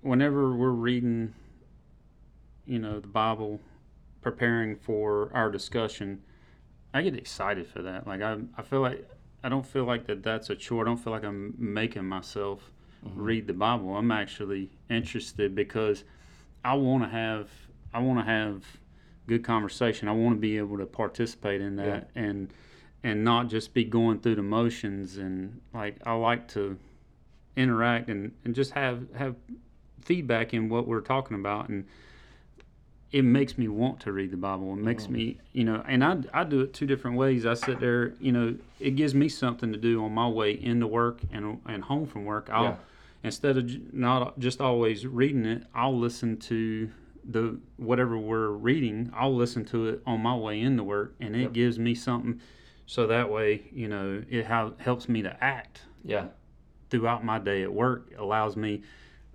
whenever 0.00 0.56
we're 0.56 0.70
reading, 0.70 1.34
you 2.66 2.78
know, 2.78 2.98
the 2.98 3.08
Bible, 3.08 3.60
preparing 4.22 4.76
for 4.76 5.30
our 5.34 5.50
discussion, 5.50 6.22
I 6.94 7.02
get 7.02 7.16
excited 7.16 7.66
for 7.66 7.82
that. 7.82 8.06
Like, 8.06 8.22
I 8.22 8.38
I 8.56 8.62
feel 8.62 8.80
like 8.80 9.08
I 9.44 9.48
don't 9.48 9.66
feel 9.66 9.84
like 9.84 10.06
that 10.06 10.22
that's 10.22 10.50
a 10.50 10.54
chore. 10.54 10.84
I 10.84 10.86
don't 10.86 10.98
feel 10.98 11.12
like 11.12 11.24
I'm 11.24 11.54
making 11.58 12.04
myself 12.04 12.70
mm-hmm. 13.04 13.20
read 13.20 13.46
the 13.46 13.52
Bible. 13.52 13.96
I'm 13.96 14.10
actually 14.10 14.70
interested 14.88 15.54
because 15.54 16.04
I 16.64 16.74
want 16.74 17.04
to 17.04 17.08
have 17.08 17.48
I 17.92 18.00
want 18.00 18.20
to 18.20 18.24
have 18.24 18.64
good 19.26 19.44
conversation. 19.44 20.08
I 20.08 20.12
want 20.12 20.36
to 20.36 20.40
be 20.40 20.58
able 20.58 20.78
to 20.78 20.86
participate 20.86 21.60
in 21.60 21.76
that 21.76 22.10
and 22.14 22.50
and 23.04 23.24
not 23.24 23.48
just 23.48 23.74
be 23.74 23.84
going 23.84 24.20
through 24.20 24.36
the 24.36 24.42
motions 24.42 25.16
and 25.16 25.60
like 25.74 25.96
I 26.06 26.12
like 26.14 26.48
to 26.48 26.78
interact 27.56 28.08
and, 28.08 28.32
and 28.44 28.54
just 28.54 28.72
have 28.72 29.04
have 29.16 29.34
feedback 30.04 30.54
in 30.54 30.68
what 30.68 30.86
we're 30.86 31.00
talking 31.00 31.36
about 31.36 31.68
and 31.68 31.86
it 33.12 33.22
makes 33.22 33.58
me 33.58 33.68
want 33.68 34.00
to 34.00 34.12
read 34.12 34.30
the 34.30 34.38
Bible. 34.38 34.72
It 34.72 34.76
makes 34.76 35.08
me, 35.10 35.38
you 35.52 35.64
know, 35.64 35.84
and 35.86 36.02
I, 36.02 36.16
I 36.32 36.44
do 36.44 36.60
it 36.60 36.72
two 36.72 36.86
different 36.86 37.18
ways. 37.18 37.44
I 37.44 37.52
sit 37.52 37.78
there, 37.78 38.14
you 38.18 38.32
know, 38.32 38.56
it 38.80 38.96
gives 38.96 39.14
me 39.14 39.28
something 39.28 39.70
to 39.70 39.78
do 39.78 40.02
on 40.02 40.12
my 40.12 40.26
way 40.26 40.52
into 40.52 40.86
work 40.86 41.20
and 41.30 41.60
and 41.66 41.84
home 41.84 42.06
from 42.06 42.24
work. 42.24 42.48
I'll 42.50 42.64
Yeah. 42.64 42.76
instead 43.22 43.58
of 43.58 43.94
not 43.94 44.38
just 44.38 44.62
always 44.62 45.06
reading 45.06 45.44
it, 45.44 45.64
I'll 45.74 45.96
listen 45.96 46.38
to 46.38 46.90
the 47.22 47.58
whatever 47.76 48.16
we're 48.16 48.48
reading. 48.48 49.12
I'll 49.14 49.36
listen 49.36 49.66
to 49.66 49.88
it 49.88 50.02
on 50.06 50.20
my 50.22 50.34
way 50.34 50.58
into 50.60 50.82
work, 50.82 51.14
and 51.20 51.36
it 51.36 51.42
Yep. 51.42 51.52
gives 51.52 51.78
me 51.78 51.94
something. 51.94 52.40
So 52.86 53.06
that 53.08 53.30
way, 53.30 53.64
you 53.72 53.88
know, 53.88 54.22
it 54.28 54.46
how, 54.46 54.72
helps 54.78 55.08
me 55.08 55.20
to 55.22 55.44
act 55.44 55.82
yeah 56.02 56.28
throughout 56.88 57.24
my 57.24 57.38
day 57.38 57.62
at 57.62 57.72
work. 57.72 58.10
Allows 58.18 58.56
me, 58.56 58.82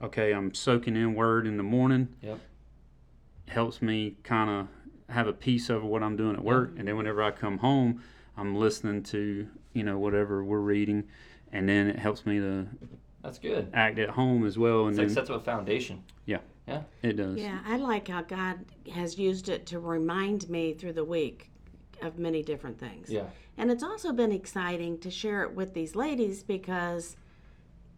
okay, 0.01 0.31
I'm 0.31 0.53
soaking 0.55 0.96
in 0.96 1.13
word 1.13 1.46
in 1.46 1.57
the 1.57 1.63
morning 1.63 2.10
yep 2.22 2.39
helps 3.47 3.81
me 3.81 4.15
kind 4.23 4.49
of 4.49 4.67
have 5.13 5.27
a 5.27 5.33
peace 5.33 5.69
over 5.69 5.85
what 5.85 6.03
I'm 6.03 6.15
doing 6.17 6.35
at 6.35 6.43
work. 6.43 6.69
And 6.69 6.79
then 6.79 6.85
mm-hmm. 6.87 6.97
whenever 6.97 7.23
I 7.23 7.31
come 7.31 7.59
home, 7.59 8.01
I'm 8.35 8.55
listening 8.55 9.03
to, 9.03 9.47
you 9.73 9.83
know, 9.83 9.97
whatever 9.97 10.43
we're 10.43 10.59
reading. 10.59 11.05
and 11.51 11.67
then 11.69 11.87
it 11.87 11.97
helps 11.97 12.25
me 12.25 12.39
to 12.39 12.67
That's 13.23 13.39
good. 13.39 13.69
act 13.73 13.99
at 13.99 14.09
home 14.09 14.45
as 14.45 14.57
well. 14.57 14.87
And 14.87 14.89
It's 14.89 14.99
like 14.99 15.09
sets 15.09 15.29
up 15.29 15.41
a 15.41 15.43
foundation. 15.43 16.03
Yeah. 16.25 16.39
Yeah. 16.67 16.81
It 17.01 17.13
does. 17.13 17.37
Yeah, 17.37 17.59
I 17.65 17.77
like 17.77 18.09
how 18.09 18.21
God 18.23 18.65
has 18.93 19.17
used 19.17 19.47
it 19.47 19.65
to 19.67 19.79
remind 19.79 20.49
me 20.49 20.73
through 20.73 20.93
the 20.93 21.05
week 21.05 21.49
of 22.01 22.19
many 22.19 22.43
different 22.43 22.77
things. 22.77 23.09
Yeah. 23.09 23.27
And 23.57 23.71
it's 23.71 23.83
also 23.83 24.11
been 24.11 24.33
exciting 24.33 24.99
to 24.99 25.09
share 25.09 25.43
it 25.43 25.53
with 25.55 25.73
these 25.73 25.95
ladies 25.95 26.43
because 26.43 27.15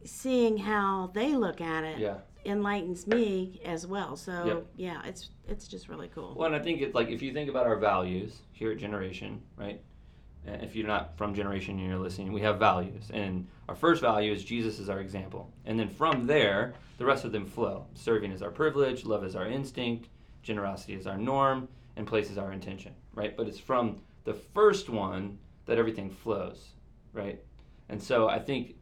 seeing 0.06 0.58
how 0.58 1.10
they 1.14 1.34
look 1.36 1.60
at 1.60 1.84
it 1.84 1.98
Yeah. 1.98 2.18
Enlightens 2.46 3.06
me 3.08 3.62
as 3.66 3.86
well. 3.86 4.16
So 4.16 4.46
Yep. 4.46 4.66
yeah, 4.78 5.02
it's 5.06 5.30
it's 5.48 5.68
just 5.68 5.90
really 5.90 6.10
cool. 6.10 6.36
Well, 6.38 6.48
and 6.48 6.56
I 6.56 6.60
think 6.60 6.82
it's 6.82 6.96
like 6.96 7.10
if 7.10 7.22
you 7.22 7.34
think 7.34 7.50
about 7.50 7.66
our 7.66 7.78
values 7.78 8.40
here 8.52 8.72
at 8.72 8.78
Generation, 8.78 9.42
right? 9.58 9.82
And 10.46 10.64
if 10.64 10.76
you're 10.76 10.88
not 10.88 11.18
from 11.18 11.34
Generation 11.36 11.78
and 11.80 11.88
you're 11.88 11.98
listening, 12.00 12.32
we 12.32 12.42
have 12.42 12.60
values. 12.60 13.12
And 13.14 13.48
our 13.68 13.76
first 13.76 14.02
value 14.02 14.32
is 14.32 14.44
Jesus 14.44 14.80
is 14.80 14.90
our 14.90 15.00
example. 15.02 15.52
And 15.66 15.78
then 15.80 15.90
from 15.90 16.26
there, 16.28 16.74
the 16.98 17.06
rest 17.06 17.26
of 17.26 17.32
them 17.32 17.46
flow. 17.46 17.88
Serving 17.94 18.32
is 18.32 18.42
our 18.42 18.52
privilege, 18.52 19.06
love 19.06 19.24
is 19.24 19.36
our 19.36 19.48
instinct, 19.48 20.08
generosity 20.42 20.94
is 20.94 21.08
our 21.08 21.18
norm, 21.18 21.68
and 21.98 22.08
place 22.08 22.30
is 22.32 22.38
our 22.38 22.54
intention, 22.54 22.94
right? 23.14 23.36
But 23.36 23.48
it's 23.48 23.60
from 23.60 24.00
the 24.24 24.34
first 24.34 24.90
one 24.90 25.38
that 25.66 25.78
everything 25.78 26.10
flows, 26.10 26.70
right? 27.14 27.40
And 27.90 28.02
so 28.02 28.30
I 28.30 28.40
think 28.40 28.76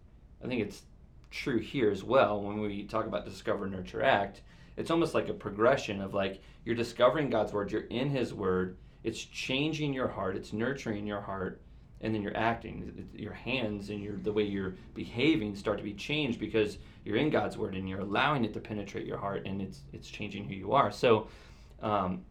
I 0.44 0.48
think 0.48 0.62
it's 0.62 0.84
true 1.32 1.60
here 1.60 1.92
as 1.92 2.04
well 2.04 2.42
when 2.42 2.60
we 2.60 2.84
talk 2.84 3.06
about 3.06 3.26
discover, 3.26 3.68
nurture, 3.68 4.04
act. 4.04 4.42
It's 4.76 4.92
almost 4.92 5.14
like 5.14 5.30
a 5.30 5.34
progression 5.34 6.02
of 6.02 6.14
like 6.14 6.42
you're 6.64 6.76
discovering 6.76 7.30
God's 7.30 7.54
word, 7.54 7.72
you're 7.72 7.82
in 7.82 8.10
His 8.10 8.34
word, 8.34 8.78
it's 9.04 9.24
changing 9.24 9.94
your 9.94 10.08
heart, 10.08 10.36
it's 10.36 10.54
nurturing 10.54 11.08
your 11.08 11.22
heart, 11.22 11.62
and 12.02 12.14
then 12.14 12.22
you're 12.22 12.38
acting. 12.38 13.10
Your 13.16 13.34
hands 13.34 13.90
and 13.90 14.02
your 14.02 14.18
the 14.18 14.32
way 14.32 14.44
you're 14.44 14.76
behaving 14.94 15.56
start 15.56 15.78
to 15.78 15.84
be 15.84 15.94
changed 15.94 16.40
because 16.40 16.78
you're 17.04 17.18
in 17.18 17.30
God's 17.30 17.58
word 17.58 17.76
and 17.76 17.88
you're 17.90 18.02
allowing 18.02 18.46
it 18.46 18.54
to 18.54 18.60
penetrate 18.60 19.06
your 19.06 19.18
heart, 19.18 19.46
and 19.46 19.62
it's 19.62 19.82
it's 19.94 20.08
changing 20.08 20.46
who 20.46 20.54
you 20.54 20.74
are. 20.74 20.92
So, 20.92 21.28
um, 21.82 22.24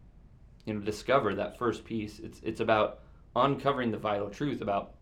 you 0.65 0.73
know, 0.73 0.79
discover 0.79 1.35
that 1.35 1.57
first 1.57 1.83
piece. 1.83 2.19
It's 2.19 2.39
it's 2.43 2.61
about 2.61 2.99
uncovering 3.35 3.91
the 3.91 3.97
vital 3.97 4.29
truth 4.29 4.61
about. 4.61 4.93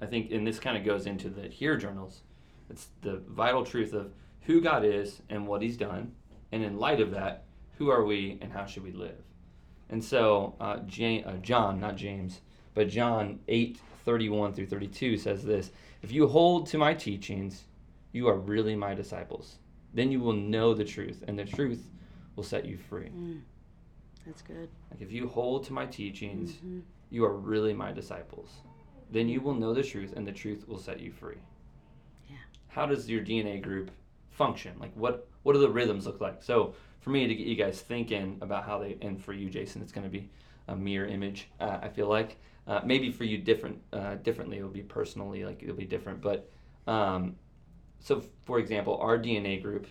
I 0.00 0.06
think, 0.06 0.30
and 0.30 0.46
this 0.46 0.60
kind 0.60 0.76
of 0.76 0.84
goes 0.84 1.06
into 1.06 1.28
the 1.28 1.48
HEAR 1.48 1.76
journals. 1.76 2.22
It's 2.70 2.88
the 3.02 3.16
vital 3.28 3.64
truth 3.64 3.92
of 3.92 4.12
who 4.42 4.60
God 4.60 4.84
is 4.84 5.20
and 5.28 5.46
what 5.46 5.62
He's 5.62 5.76
done, 5.76 6.12
and 6.52 6.62
in 6.62 6.78
light 6.78 7.00
of 7.00 7.10
that, 7.12 7.44
who 7.78 7.90
are 7.90 8.04
we 8.04 8.38
and 8.40 8.52
how 8.52 8.66
should 8.66 8.82
we 8.82 8.92
live? 8.92 9.22
And 9.90 10.02
so, 10.04 10.54
uh, 10.60 10.78
Jan- 10.86 11.24
uh, 11.24 11.36
John, 11.38 11.80
not 11.80 11.96
James, 11.96 12.40
but 12.74 12.88
John 12.88 13.40
8 13.48 13.78
31 14.04 14.52
through 14.54 14.66
32 14.66 15.16
says 15.18 15.44
this 15.44 15.70
If 16.02 16.12
you 16.12 16.26
hold 16.26 16.66
to 16.68 16.78
my 16.78 16.94
teachings, 16.94 17.64
you 18.12 18.28
are 18.28 18.36
really 18.38 18.74
my 18.74 18.94
disciples. 18.94 19.56
Then 19.94 20.10
you 20.12 20.20
will 20.20 20.32
know 20.34 20.74
the 20.74 20.84
truth, 20.84 21.24
and 21.26 21.38
the 21.38 21.44
truth 21.44 21.88
will 22.36 22.44
set 22.44 22.64
you 22.64 22.76
free. 22.76 23.08
Mm, 23.08 23.40
that's 24.26 24.42
good. 24.42 24.68
Like 24.90 25.00
if 25.00 25.10
you 25.12 25.28
hold 25.28 25.64
to 25.64 25.72
my 25.72 25.86
teachings, 25.86 26.52
Mhm. 26.64 26.82
you 27.10 27.24
are 27.24 27.34
really 27.34 27.72
my 27.72 27.92
disciples. 27.92 28.50
Then 29.10 29.28
you 29.28 29.40
will 29.40 29.54
know 29.54 29.72
the 29.74 29.82
truth, 29.82 30.12
and 30.16 30.26
the 30.26 30.32
truth 30.32 30.68
will 30.68 30.78
set 30.78 31.00
you 31.00 31.10
free. 31.10 31.38
How 32.68 32.86
does 32.86 33.08
your 33.08 33.22
DNA 33.22 33.60
group 33.60 33.90
function? 34.30 34.74
Like 34.78 34.92
what 34.94 35.28
what 35.42 35.54
do 35.54 35.60
the 35.60 35.68
rhythms 35.68 36.06
look 36.06 36.20
like? 36.20 36.42
So 36.42 36.74
for 37.00 37.10
me 37.10 37.26
to 37.26 37.34
get 37.34 37.46
you 37.46 37.56
guys 37.56 37.80
thinking 37.80 38.38
about 38.40 38.64
how 38.64 38.78
they, 38.78 38.96
and 39.00 39.22
for 39.22 39.32
you, 39.32 39.48
Jason, 39.48 39.82
it's 39.82 39.92
going 39.92 40.04
to 40.04 40.10
be 40.10 40.28
a 40.68 40.76
mirror 40.76 41.06
image. 41.06 41.48
Uh, 41.60 41.78
I 41.80 41.88
feel 41.88 42.08
like 42.08 42.36
uh, 42.66 42.80
maybe 42.84 43.10
for 43.10 43.24
you 43.24 43.38
different 43.38 43.80
uh, 43.92 44.16
differently. 44.16 44.58
It'll 44.58 44.68
be 44.68 44.82
personally 44.82 45.44
like 45.44 45.62
it'll 45.62 45.74
be 45.74 45.86
different. 45.86 46.20
But 46.20 46.50
um, 46.86 47.36
so 48.00 48.22
for 48.44 48.58
example, 48.58 48.98
our 48.98 49.18
DNA 49.18 49.62
group. 49.62 49.86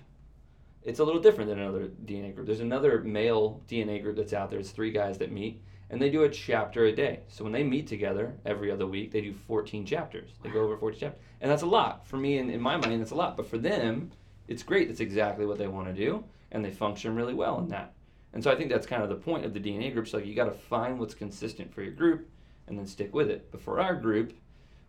It's 0.83 0.99
a 0.99 1.03
little 1.03 1.21
different 1.21 1.49
than 1.49 1.59
another 1.59 1.89
DNA 2.05 2.33
group. 2.33 2.47
There's 2.47 2.61
another 2.61 3.01
male 3.01 3.61
DNA 3.67 4.01
group 4.01 4.15
that's 4.15 4.31
out 4.31 4.49
there. 4.49 4.59
It's 4.59 4.69
three 4.69 4.91
guys 4.91 5.17
that 5.17 5.33
meet, 5.33 5.61
and 5.89 6.01
they 6.01 6.09
do 6.09 6.23
a 6.23 6.29
chapter 6.29 6.85
a 6.85 6.91
day. 6.91 7.21
So 7.27 7.43
when 7.43 7.53
they 7.53 7.63
meet 7.63 7.87
together 7.87 8.33
every 8.45 8.71
other 8.71 8.85
week, 8.85 9.11
they 9.11 9.21
do 9.21 9.33
14 9.33 9.85
chapters. 9.85 10.31
They 10.43 10.49
go 10.49 10.61
over 10.61 10.77
14 10.77 10.99
chapters, 10.99 11.21
and 11.41 11.49
that's 11.49 11.61
a 11.61 11.67
lot 11.67 12.05
for 12.05 12.17
me. 12.17 12.37
In, 12.37 12.49
in 12.49 12.61
my 12.61 12.77
mind, 12.77 13.01
that's 13.01 13.11
a 13.11 13.15
lot, 13.15 13.37
but 13.37 13.49
for 13.49 13.57
them, 13.57 14.11
it's 14.47 14.63
great. 14.63 14.87
That's 14.87 14.99
exactly 14.99 15.45
what 15.45 15.57
they 15.57 15.67
want 15.67 15.87
to 15.87 15.93
do, 15.93 16.23
and 16.51 16.63
they 16.63 16.71
function 16.71 17.15
really 17.15 17.33
well 17.33 17.59
in 17.59 17.69
that. 17.69 17.93
And 18.33 18.43
so 18.43 18.51
I 18.51 18.55
think 18.55 18.69
that's 18.69 18.85
kind 18.85 19.03
of 19.03 19.09
the 19.09 19.15
point 19.15 19.45
of 19.45 19.53
the 19.53 19.59
DNA 19.59 19.93
groups. 19.93 20.13
Like 20.13 20.25
you 20.25 20.35
got 20.35 20.45
to 20.45 20.51
find 20.51 20.99
what's 20.99 21.15
consistent 21.15 21.73
for 21.73 21.81
your 21.81 21.93
group, 21.93 22.29
and 22.67 22.77
then 22.77 22.85
stick 22.85 23.13
with 23.13 23.29
it. 23.29 23.49
But 23.51 23.61
for 23.61 23.79
our 23.79 23.95
group, 23.95 24.33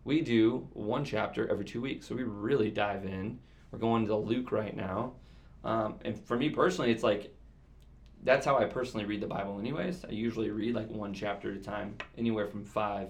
we 0.03 0.21
do 0.21 0.67
one 0.73 1.05
chapter 1.05 1.47
every 1.49 1.65
two 1.65 1.81
weeks. 1.81 2.07
So 2.07 2.15
we 2.15 2.23
really 2.23 2.71
dive 2.71 3.05
in. 3.05 3.39
We're 3.71 3.79
going 3.79 4.05
to 4.07 4.15
Luke 4.15 4.51
right 4.51 4.75
now. 4.75 5.13
Um, 5.63 5.95
and 6.03 6.19
for 6.19 6.37
me 6.37 6.49
personally, 6.49 6.91
it's 6.91 7.03
like 7.03 7.33
that's 8.23 8.45
how 8.45 8.57
I 8.57 8.65
personally 8.65 9.05
read 9.05 9.21
the 9.21 9.27
Bible, 9.27 9.59
anyways. 9.59 10.03
I 10.05 10.11
usually 10.11 10.49
read 10.49 10.75
like 10.75 10.89
one 10.89 11.13
chapter 11.13 11.51
at 11.51 11.57
a 11.57 11.61
time, 11.61 11.95
anywhere 12.17 12.47
from 12.47 12.63
five 12.63 13.09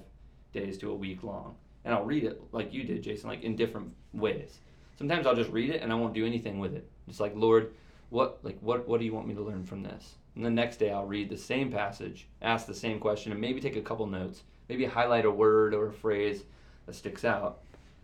days 0.53 0.77
to 0.79 0.91
a 0.91 0.95
week 0.95 1.23
long. 1.23 1.55
And 1.85 1.93
I'll 1.93 2.05
read 2.05 2.23
it 2.23 2.41
like 2.51 2.73
you 2.73 2.83
did, 2.83 3.01
Jason, 3.01 3.29
like 3.29 3.43
in 3.43 3.55
different 3.55 3.93
ways. 4.13 4.59
Sometimes 4.97 5.25
I'll 5.25 5.35
just 5.35 5.51
read 5.51 5.69
it 5.69 5.81
and 5.81 5.91
I 5.91 5.95
won't 5.95 6.13
do 6.13 6.25
anything 6.25 6.59
with 6.59 6.75
it. 6.75 6.89
Just 7.07 7.19
like, 7.19 7.33
Lord, 7.35 7.73
what 8.09 8.39
like 8.43 8.57
what 8.61 8.87
what 8.87 8.99
do 8.99 9.05
you 9.05 9.13
want 9.13 9.27
me 9.27 9.35
to 9.35 9.41
learn 9.41 9.63
from 9.63 9.83
this? 9.83 10.15
And 10.35 10.45
the 10.45 10.49
next 10.49 10.77
day 10.77 10.91
I'll 10.91 11.05
read 11.05 11.29
the 11.29 11.37
same 11.37 11.71
passage, 11.71 12.27
ask 12.41 12.65
the 12.65 12.73
same 12.73 12.99
question, 12.99 13.31
and 13.31 13.41
maybe 13.41 13.61
take 13.61 13.75
a 13.75 13.81
couple 13.81 14.05
notes. 14.07 14.43
Maybe 14.67 14.85
highlight 14.85 15.25
a 15.25 15.31
word 15.31 15.73
or 15.73 15.87
a 15.87 15.93
phrase 15.93 16.43
that 16.85 16.95
sticks 16.95 17.25
out. 17.25 17.61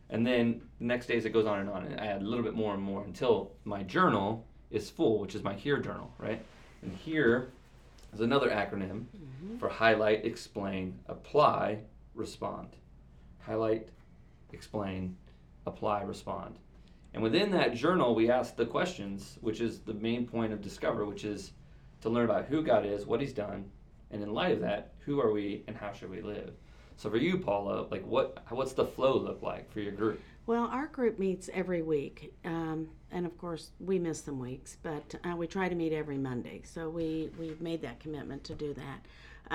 And 0.10 0.26
then 0.26 0.62
the 0.80 0.86
next 0.86 1.08
days 1.08 1.26
it 1.26 1.32
goes 1.32 1.46
on 1.46 1.60
and 1.60 1.70
on, 1.70 1.86
and 1.86 2.00
I 2.00 2.08
add 2.08 2.22
a 2.22 2.26
little 2.26 2.44
bit 2.44 2.54
more 2.54 2.74
and 2.74 2.82
more 2.82 3.04
until 3.04 3.52
my 3.64 3.84
journal 3.84 4.46
is 4.72 4.90
full, 4.90 5.20
which 5.20 5.36
is 5.36 5.44
my 5.44 5.54
HEAR 5.54 5.80
journal, 5.80 6.12
right? 6.18 6.44
And 6.86 6.96
HEAR 6.98 7.50
is 8.14 8.22
another 8.22 8.50
acronym 8.50 9.06
mm-hmm. 9.06 9.58
for 9.58 9.70
highlight, 9.70 10.24
explain, 10.24 11.00
apply, 11.08 11.80
respond. 12.14 12.70
Highlight, 13.40 13.90
explain, 14.54 15.18
apply, 15.66 16.04
respond. 16.04 16.58
And 17.14 17.24
within 17.24 17.50
that 17.52 17.74
journal, 17.74 18.14
we 18.14 18.30
ask 18.30 18.56
the 18.56 18.66
questions, 18.66 19.38
which 19.42 19.62
is 19.62 19.80
the 19.80 19.94
main 19.96 20.28
point 20.28 20.54
of 20.54 20.62
Discover, 20.62 21.06
which 21.06 21.24
is 21.24 21.54
to 22.02 22.10
learn 22.10 22.26
about 22.26 22.46
who 22.46 22.62
God 22.62 22.86
is, 22.86 23.06
what 23.06 23.22
He's 23.22 23.34
done, 23.34 23.66
and 24.12 24.22
in 24.22 24.34
light 24.34 24.52
of 24.52 24.62
that, 24.62 24.94
who 25.06 25.20
are 25.20 25.32
we 25.32 25.64
and 25.68 25.76
how 25.76 25.92
should 25.92 26.12
we 26.12 26.22
live? 26.22 26.54
So 26.98 27.10
for 27.10 27.18
you, 27.18 27.40
Paula, 27.40 27.88
like 27.90 28.06
what 28.06 28.44
what's 28.50 28.74
the 28.74 28.86
flow 28.86 29.18
look 29.18 29.42
like 29.42 29.72
for 29.72 29.80
your 29.80 29.92
group? 29.92 30.22
Well, 30.48 30.66
our 30.66 30.88
group 30.88 31.18
meets 31.18 31.50
every 31.54 31.82
week, 31.82 32.34
um, 32.46 32.90
and 33.12 33.26
of 33.26 33.36
course 33.38 33.72
we 33.80 33.98
miss 33.98 34.24
some 34.24 34.40
weeks, 34.40 34.78
but 34.84 35.16
uh, 35.24 35.36
we 35.36 35.48
try 35.48 35.70
to 35.70 35.76
meet 35.76 35.92
every 35.92 36.18
Monday. 36.18 36.62
So 36.64 36.88
we 36.88 37.32
we've 37.40 37.62
made 37.62 37.82
that 37.82 38.00
commitment 38.00 38.44
to 38.46 38.54
do 38.54 38.74
that. 38.76 39.06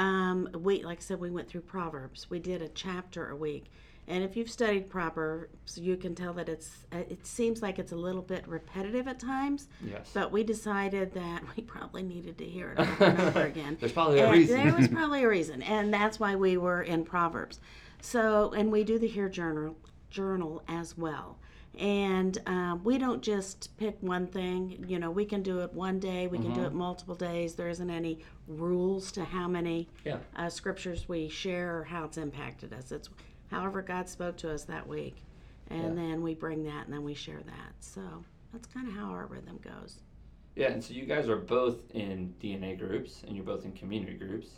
Um, 0.00 0.49
we, 0.52 0.82
like 0.82 0.99
I 0.99 1.00
said, 1.00 1.20
we 1.20 1.30
went 1.30 1.49
through 1.49 1.62
Proverbs. 1.62 2.28
We 2.28 2.40
did 2.40 2.61
a 2.61 2.68
chapter 2.68 3.30
a 3.30 3.37
week, 3.37 3.66
and 4.09 4.25
if 4.25 4.37
you've 4.37 4.50
studied 4.50 4.90
Proverbs, 4.90 5.78
you 5.78 5.97
can 5.97 6.16
tell 6.16 6.32
that 6.32 6.49
it's 6.49 6.85
uh, 6.92 6.99
it 7.09 7.25
seems 7.25 7.62
like 7.62 7.78
it's 7.78 7.92
a 7.92 7.97
little 7.97 8.23
bit 8.23 8.49
repetitive 8.49 9.06
at 9.06 9.20
times. 9.20 9.68
Yes. 9.88 10.11
But 10.12 10.32
we 10.32 10.42
decided 10.42 11.14
that 11.14 11.42
we 11.56 11.62
probably 11.62 12.02
needed 12.02 12.37
to 12.38 12.44
hear 12.44 12.73
it 12.73 12.80
over 12.80 13.04
and 13.04 13.20
over 13.20 13.42
again. 13.42 13.76
There's 13.78 13.92
probably 13.92 14.18
a 14.18 14.30
reason. 14.32 14.56
There 14.56 14.75
was 14.75 14.88
probably 14.99 15.23
a 15.23 15.28
reason, 15.28 15.62
and 15.62 15.94
that's 15.94 16.18
why 16.18 16.35
we 16.35 16.56
were 16.56 16.82
in 16.82 17.04
Proverbs. 17.04 17.61
So, 18.02 18.52
and 18.54 18.73
we 18.73 18.82
do 18.82 18.99
the 18.99 19.06
HEAR 19.06 19.28
Journal 19.28 19.76
journal 20.20 20.62
as 20.68 20.96
well. 20.98 21.38
And 21.78 22.36
um, 22.46 22.82
we 22.82 22.98
don't 22.98 23.22
just 23.22 23.76
pick 23.78 23.96
one 24.00 24.26
thing. 24.26 24.84
You 24.88 24.98
know, 24.98 25.10
we 25.10 25.24
can 25.24 25.42
do 25.42 25.60
it 25.60 25.72
one 25.72 26.00
day. 26.00 26.26
We 26.26 26.38
can 26.38 26.52
do 26.52 26.64
it 26.64 26.72
multiple 26.72 27.14
days. 27.14 27.54
There 27.54 27.68
isn't 27.68 27.88
any 27.90 28.18
rules 28.48 29.12
to 29.12 29.24
how 29.24 29.46
many 29.46 29.88
Yeah. 30.04 30.18
uh, 30.36 30.48
scriptures 30.50 31.08
we 31.08 31.28
share 31.28 31.78
or 31.78 31.84
how 31.84 32.04
it's 32.04 32.18
impacted 32.18 32.72
us. 32.72 32.90
It's 32.90 33.08
however 33.52 33.82
God 33.82 34.08
spoke 34.08 34.36
to 34.38 34.52
us 34.52 34.64
that 34.64 34.86
week, 34.86 35.22
and 35.68 35.96
Yeah. 35.96 36.02
then 36.02 36.22
we 36.22 36.34
bring 36.34 36.64
that 36.64 36.84
and 36.86 36.92
then 36.92 37.04
we 37.04 37.14
share 37.14 37.40
that. 37.40 37.72
So 37.78 38.02
that's 38.52 38.66
kind 38.66 38.88
of 38.88 38.94
how 38.94 39.06
our 39.10 39.26
rhythm 39.26 39.58
goes. 39.62 40.00
Yeah, 40.56 40.72
and 40.72 40.82
so 40.82 40.92
you 40.92 41.06
guys 41.06 41.28
are 41.28 41.36
both 41.36 41.88
in 41.92 42.34
DNA 42.40 42.76
groups 42.76 43.22
and 43.26 43.36
you're 43.36 43.44
both 43.44 43.64
in 43.64 43.72
community 43.72 44.14
groups. 44.16 44.48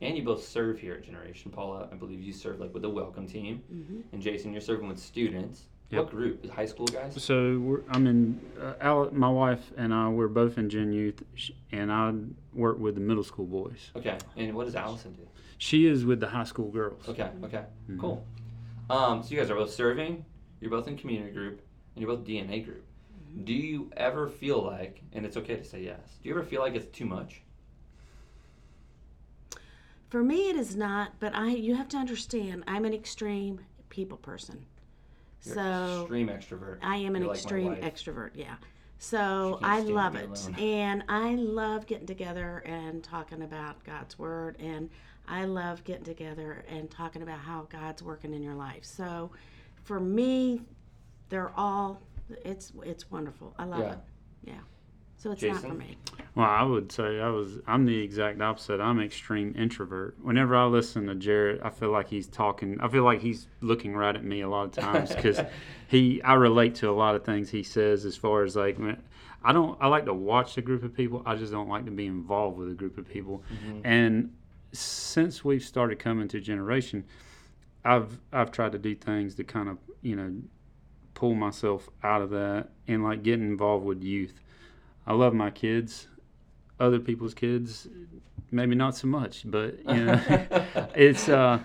And 0.00 0.16
you 0.16 0.22
both 0.22 0.44
serve 0.46 0.78
here 0.78 0.94
at 0.94 1.02
Generation. 1.04 1.50
Paula, 1.50 1.88
I 1.90 1.96
believe 1.96 2.20
you 2.20 2.32
serve 2.32 2.60
like 2.60 2.72
with 2.72 2.82
the 2.82 2.88
welcome 2.90 3.26
team. 3.26 3.62
hmm 3.68 4.00
And 4.12 4.22
Jason, 4.22 4.52
you're 4.52 4.60
serving 4.60 4.88
with 4.88 4.98
students. 4.98 5.64
Yep. 5.90 6.04
What 6.04 6.10
group? 6.10 6.44
Is 6.44 6.50
high 6.50 6.66
school 6.66 6.86
guys? 6.86 7.20
So 7.22 7.58
we're, 7.58 7.80
I'm 7.90 8.06
in. 8.06 8.38
Uh, 8.60 8.74
Al, 8.80 9.10
my 9.10 9.30
wife 9.30 9.72
and 9.78 9.92
I 9.94 10.08
we're 10.08 10.28
both 10.28 10.58
in 10.58 10.68
Gen 10.68 10.92
Youth, 10.92 11.22
and 11.72 11.90
I 11.90 12.12
work 12.52 12.78
with 12.78 12.94
the 12.94 13.00
middle 13.00 13.24
school 13.24 13.46
boys. 13.46 13.90
Okay. 13.96 14.18
And 14.36 14.54
what 14.54 14.66
does 14.66 14.74
Allison 14.76 15.14
do? 15.14 15.22
She 15.56 15.86
is 15.86 16.04
with 16.04 16.20
the 16.20 16.28
high 16.28 16.44
school 16.44 16.70
girls. 16.70 17.08
Okay, 17.08 17.30
okay. 17.42 17.64
Mhm. 17.90 17.98
Cool. 17.98 18.24
Um, 18.90 19.22
so 19.22 19.30
you 19.30 19.38
guys 19.40 19.50
are 19.50 19.54
both 19.54 19.72
serving, 19.72 20.24
you're 20.60 20.70
both 20.70 20.88
in 20.88 20.96
community 20.98 21.32
group, 21.32 21.62
and 21.94 22.02
you're 22.04 22.14
both 22.14 22.24
DNA 22.26 22.64
group. 22.64 22.84
Do 23.44 23.52
you 23.54 23.90
ever 23.96 24.28
feel 24.28 24.62
like, 24.62 25.02
and 25.14 25.24
it's 25.26 25.36
okay 25.38 25.56
to 25.56 25.64
say 25.64 25.82
yes, 25.82 26.18
do 26.22 26.28
you 26.28 26.34
ever 26.34 26.44
feel 26.44 26.60
like 26.60 26.74
it's 26.74 26.86
too 26.96 27.04
much? 27.06 27.42
For 30.08 30.22
me, 30.22 30.48
it 30.50 30.56
is 30.56 30.74
not, 30.74 31.12
but 31.20 31.34
I 31.34 31.50
you 31.50 31.74
have 31.74 31.88
to 31.90 31.96
understand 31.96 32.64
I'm 32.66 32.84
an 32.84 32.94
extreme 32.94 33.60
people 33.90 34.16
person. 34.18 34.64
You're 35.44 35.54
so 35.54 36.00
extreme 36.02 36.28
extrovert. 36.28 36.78
I 36.82 36.96
am 36.96 37.14
an 37.16 37.22
You're 37.22 37.32
extreme 37.34 37.66
wife. 37.66 37.80
extrovert, 37.82 38.30
yeah. 38.34 38.56
So 38.98 39.60
I 39.62 39.80
love 39.80 40.16
it. 40.16 40.26
alone. 40.26 40.54
And 40.58 41.04
I 41.08 41.34
love 41.36 41.86
getting 41.86 42.06
together 42.06 42.62
and 42.66 43.02
talking 43.04 43.42
about 43.42 43.84
God's 43.84 44.18
word 44.18 44.56
and 44.58 44.90
I 45.28 45.44
love 45.44 45.84
getting 45.84 46.04
together 46.04 46.64
and 46.68 46.90
talking 46.90 47.20
about 47.22 47.38
how 47.40 47.66
God's 47.70 48.02
working 48.02 48.32
in 48.32 48.42
your 48.42 48.54
life. 48.54 48.84
So 48.84 49.30
for 49.84 50.00
me, 50.00 50.62
they're 51.28 51.52
all 51.54 52.00
it's 52.44 52.72
it's 52.82 53.10
wonderful. 53.10 53.54
I 53.58 53.64
love 53.64 53.80
Yeah. 53.80 53.92
it. 53.92 53.98
Yeah. 54.44 54.60
So 55.18 55.32
it's 55.32 55.42
not 55.42 55.60
for 55.60 55.74
me. 55.74 55.96
Well, 56.34 56.48
I 56.48 56.62
would 56.62 56.92
say 56.92 57.20
I 57.20 57.28
was. 57.30 57.58
I'm 57.66 57.84
the 57.84 57.98
exact 57.98 58.40
opposite. 58.40 58.80
I'm 58.80 59.00
extreme 59.00 59.54
introvert. 59.56 60.16
Whenever 60.22 60.54
I 60.56 60.66
listen 60.66 61.06
to 61.06 61.14
Jarrett, 61.14 61.60
I 61.62 61.70
feel 61.70 61.90
like 61.90 62.08
he's 62.08 62.28
talking. 62.28 62.80
I 62.80 62.88
feel 62.88 63.02
like 63.02 63.20
he's 63.20 63.48
looking 63.60 63.94
right 63.94 64.14
at 64.14 64.24
me 64.24 64.42
a 64.42 64.48
lot 64.48 64.64
of 64.64 64.72
times 64.72 65.14
because 65.14 65.40
he. 65.88 66.22
I 66.22 66.34
relate 66.34 66.76
to 66.76 66.90
a 66.90 66.92
lot 66.92 67.14
of 67.14 67.24
things 67.24 67.50
he 67.50 67.62
says 67.62 68.04
as 68.04 68.16
far 68.16 68.44
as 68.44 68.56
like. 68.56 68.78
I 69.42 69.52
don't. 69.52 69.76
I 69.80 69.88
like 69.88 70.04
to 70.04 70.14
watch 70.14 70.56
a 70.58 70.62
group 70.62 70.82
of 70.82 70.94
people. 70.94 71.22
I 71.26 71.34
just 71.34 71.52
don't 71.52 71.68
like 71.68 71.84
to 71.86 71.90
be 71.90 72.06
involved 72.06 72.58
with 72.58 72.70
a 72.70 72.74
group 72.74 72.98
of 72.98 73.08
people. 73.08 73.42
Mm-hmm. 73.52 73.80
And 73.84 74.34
since 74.72 75.44
we've 75.44 75.62
started 75.62 75.98
coming 75.98 76.28
to 76.28 76.40
Generation, 76.40 77.04
I've 77.84 78.20
I've 78.32 78.52
tried 78.52 78.72
to 78.72 78.78
do 78.78 78.94
things 78.94 79.34
to 79.36 79.44
kind 79.44 79.68
of 79.68 79.78
you 80.02 80.16
know 80.16 80.34
pull 81.14 81.34
myself 81.34 81.88
out 82.04 82.22
of 82.22 82.30
that 82.30 82.68
and 82.86 83.02
like 83.02 83.22
get 83.22 83.40
involved 83.40 83.84
with 83.84 84.02
youth. 84.02 84.40
I 85.06 85.14
love 85.14 85.34
my 85.34 85.50
kids, 85.50 86.06
other 86.80 86.98
people's 86.98 87.34
kids, 87.34 87.88
maybe 88.50 88.74
not 88.74 88.96
so 88.96 89.06
much, 89.08 89.42
but 89.44 89.78
you 89.88 90.04
know, 90.04 90.20
it's 90.94 91.28
uh, 91.28 91.58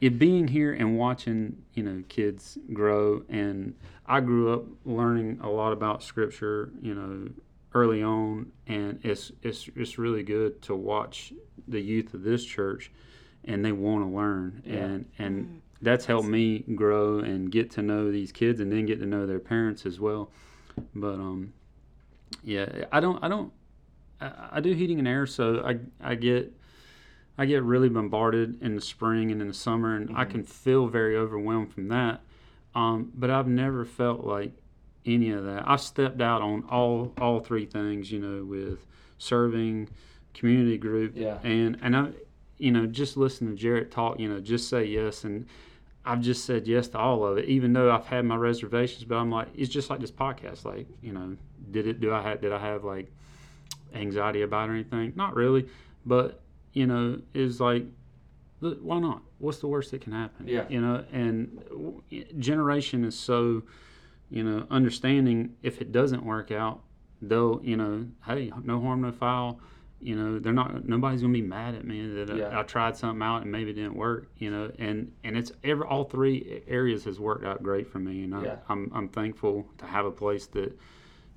it 0.00 0.18
being 0.18 0.48
here 0.48 0.72
and 0.74 0.98
watching 0.98 1.62
you 1.74 1.82
know 1.82 2.02
kids 2.08 2.58
grow. 2.72 3.22
And 3.28 3.74
I 4.06 4.20
grew 4.20 4.52
up 4.52 4.64
learning 4.84 5.40
a 5.42 5.48
lot 5.48 5.72
about 5.72 6.02
scripture, 6.02 6.70
you 6.80 6.94
know, 6.94 7.28
early 7.74 8.02
on, 8.02 8.52
and 8.66 9.00
it's 9.02 9.32
it's 9.42 9.68
it's 9.74 9.98
really 9.98 10.22
good 10.22 10.62
to 10.62 10.74
watch 10.74 11.32
the 11.68 11.80
youth 11.80 12.14
of 12.14 12.22
this 12.22 12.44
church, 12.44 12.90
and 13.44 13.64
they 13.64 13.72
want 13.72 14.04
to 14.04 14.14
learn, 14.14 14.62
Yeah. 14.64 14.74
and 14.76 15.04
and 15.18 15.62
that's 15.82 16.06
helped 16.06 16.28
me 16.28 16.60
grow 16.74 17.18
and 17.18 17.50
get 17.52 17.70
to 17.72 17.82
know 17.82 18.10
these 18.10 18.32
kids, 18.32 18.60
and 18.60 18.72
then 18.72 18.86
get 18.86 18.98
to 19.00 19.06
know 19.06 19.26
their 19.26 19.38
parents 19.40 19.84
as 19.84 20.00
well. 20.00 20.30
But 20.94 21.14
um, 21.14 21.52
yeah, 22.42 22.84
I 22.92 23.00
don't, 23.00 23.22
I 23.22 23.28
don't, 23.28 23.52
I, 24.20 24.32
I 24.52 24.60
do 24.60 24.72
heating 24.72 24.98
and 24.98 25.08
air, 25.08 25.26
so 25.26 25.62
I, 25.64 25.78
I 26.00 26.14
get, 26.14 26.52
I 27.38 27.46
get 27.46 27.62
really 27.62 27.88
bombarded 27.88 28.62
in 28.62 28.74
the 28.74 28.80
spring 28.80 29.30
and 29.30 29.40
in 29.40 29.48
the 29.48 29.54
summer, 29.54 29.94
and 29.96 30.16
I 30.16 30.24
can 30.24 30.42
feel 30.44 30.86
very 30.88 31.16
overwhelmed 31.16 31.72
from 31.72 31.88
that. 31.88 32.20
Um, 32.74 33.12
but 33.14 33.30
I've 33.30 33.48
never 33.48 33.84
felt 33.84 34.24
like 34.24 34.52
any 35.04 35.30
of 35.30 35.44
that. 35.44 35.64
I've 35.66 35.80
stepped 35.80 36.20
out 36.20 36.42
on 36.42 36.64
all, 36.70 37.12
all 37.20 37.40
three 37.40 37.64
things, 37.66 38.10
you 38.12 38.18
know, 38.18 38.44
with 38.44 38.86
serving, 39.18 39.88
community 40.34 40.76
group, 40.76 41.12
Yeah. 41.16 41.38
and 41.42 41.78
and 41.80 41.96
I, 41.96 42.08
you 42.58 42.70
know, 42.72 42.86
just 42.86 43.16
listen 43.16 43.48
to 43.48 43.54
Jarrett 43.54 43.90
talk, 43.90 44.18
you 44.20 44.28
know, 44.28 44.40
just 44.40 44.68
say 44.68 44.84
yes, 44.84 45.24
and 45.24 45.46
I've 46.04 46.20
just 46.20 46.44
said 46.44 46.66
yes 46.66 46.88
to 46.88 46.98
all 46.98 47.24
of 47.26 47.38
it, 47.38 47.46
even 47.46 47.72
though 47.72 47.90
I've 47.90 48.06
had 48.06 48.24
my 48.26 48.36
reservations. 48.36 49.04
But 49.04 49.16
I'm 49.16 49.30
like, 49.30 49.48
it's 49.54 49.70
just 49.70 49.88
like 49.90 50.00
this 50.00 50.10
podcast. 50.12 50.64
Like, 50.64 50.86
you 51.02 51.12
know, 51.12 51.36
did 51.70 51.86
it? 51.86 52.00
Do 52.00 52.12
I 52.12 52.20
have? 52.22 52.40
Did 52.42 52.52
I 52.52 52.58
have 52.58 52.84
like 52.84 53.10
anxiety 53.96 54.42
about 54.42 54.68
or 54.68 54.74
anything? 54.74 55.12
Not 55.16 55.34
really. 55.34 55.66
But 56.04 56.40
you 56.72 56.86
know, 56.86 57.20
is 57.34 57.60
like, 57.60 57.84
why 58.60 58.98
not? 58.98 59.22
What's 59.38 59.58
the 59.58 59.66
worst 59.68 59.90
that 59.90 60.00
can 60.02 60.12
happen? 60.12 60.46
Yeah. 60.48 60.64
You 60.68 60.80
know, 60.80 61.04
and 61.12 62.02
generation 62.38 63.04
is 63.04 63.18
so, 63.18 63.62
you 64.30 64.42
know, 64.42 64.66
understanding. 64.70 65.54
If 65.62 65.80
it 65.80 65.92
doesn't 65.92 66.24
work 66.24 66.50
out, 66.50 66.80
they'll, 67.22 67.60
you 67.62 67.76
know, 67.76 68.06
hey, 68.26 68.52
no 68.62 68.80
harm, 68.80 69.02
no 69.02 69.12
foul. 69.12 69.60
You 70.00 70.14
know, 70.14 70.38
they're 70.38 70.52
not. 70.52 70.86
Nobody's 70.86 71.22
gonna 71.22 71.32
be 71.32 71.40
mad 71.42 71.74
at 71.74 71.86
me 71.86 72.06
that 72.06 72.30
I- 72.30 72.36
Yeah. 72.36 72.60
I, 72.60 72.62
tried 72.64 72.96
something 72.96 73.22
out 73.22 73.42
and 73.42 73.50
maybe 73.50 73.70
it 73.70 73.74
didn't 73.74 73.96
work. 73.96 74.28
You 74.36 74.50
know, 74.50 74.70
and 74.78 75.10
and 75.24 75.36
it's 75.36 75.52
every 75.64 75.86
all 75.86 76.04
three 76.04 76.62
areas 76.68 77.04
has 77.04 77.18
worked 77.18 77.44
out 77.44 77.62
great 77.62 77.86
for 77.88 77.98
me, 77.98 78.22
and 78.24 78.34
I, 78.34 78.42
Yeah. 78.44 78.56
I'm 78.68 78.90
I'm 78.94 79.08
thankful 79.08 79.66
to 79.78 79.86
have 79.86 80.04
a 80.04 80.10
place 80.10 80.46
that, 80.48 80.78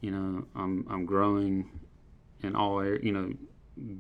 you 0.02 0.12
know, 0.12 0.45
I'm 0.56 0.86
I'm 0.89 1.06
growing, 1.06 1.69
in 2.41 2.56
all 2.56 2.84
you 2.86 3.12
know, 3.12 3.34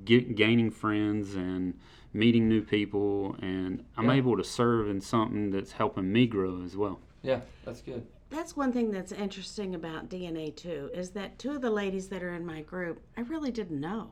get, 0.05 0.35
gaining 0.35 0.71
friends 0.71 1.35
and 1.35 1.77
meeting 2.13 2.47
new 2.47 2.61
people, 2.61 3.35
and 3.41 3.83
I'm 3.97 4.05
Yeah. 4.05 4.13
able 4.15 4.37
to 4.37 4.43
serve 4.43 4.89
in 4.89 5.01
something 5.01 5.51
that's 5.51 5.73
helping 5.73 6.11
me 6.11 6.25
grow 6.27 6.61
as 6.63 6.75
well. 6.75 6.99
Yeah, 7.21 7.41
that's 7.63 7.81
good. 7.81 8.05
That's 8.29 8.55
one 8.55 8.71
thing 8.71 8.91
that's 8.91 9.11
interesting 9.11 9.75
about 9.75 10.09
DNA 10.09 10.55
too, 10.55 10.89
is 10.93 11.11
that 11.11 11.37
two 11.39 11.51
of 11.51 11.61
the 11.61 11.69
ladies 11.69 12.09
that 12.09 12.23
are 12.23 12.33
in 12.33 12.45
my 12.45 12.61
group, 12.61 13.01
I 13.17 13.21
really 13.21 13.51
didn't 13.51 13.79
know. 13.79 14.11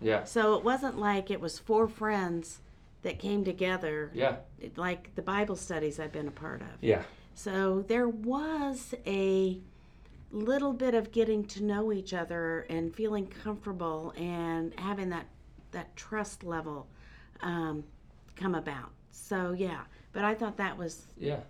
Yeah. 0.00 0.24
So 0.24 0.54
it 0.54 0.64
wasn't 0.64 0.98
like 0.98 1.30
it 1.30 1.40
was 1.40 1.58
four 1.58 1.88
friends 1.88 2.60
that 3.02 3.18
came 3.18 3.44
together, 3.44 4.10
Yeah. 4.14 4.36
like 4.76 5.14
the 5.14 5.22
Bible 5.22 5.56
studies 5.56 5.98
I've 6.00 6.12
been 6.12 6.28
a 6.28 6.32
part 6.32 6.60
of. 6.60 6.68
Yeah. 6.82 7.02
So 7.34 7.82
there 7.82 8.08
was 8.08 8.94
a 9.06 9.60
little 10.30 10.72
bit 10.72 10.94
of 10.94 11.12
getting 11.12 11.44
to 11.44 11.62
know 11.62 11.92
each 11.92 12.12
other 12.12 12.66
and 12.68 12.94
feeling 12.94 13.26
comfortable 13.26 14.12
and 14.16 14.74
having 14.78 15.08
that 15.10 15.26
that 15.72 15.94
trust 15.96 16.42
level 16.44 16.86
um, 17.42 17.84
come 18.34 18.54
about. 18.54 18.90
So 19.10 19.52
yeah, 19.52 19.82
but 20.12 20.24
I 20.24 20.34
thought 20.34 20.56
that 20.56 20.76
was 20.76 21.06
Yeah. 21.18 21.40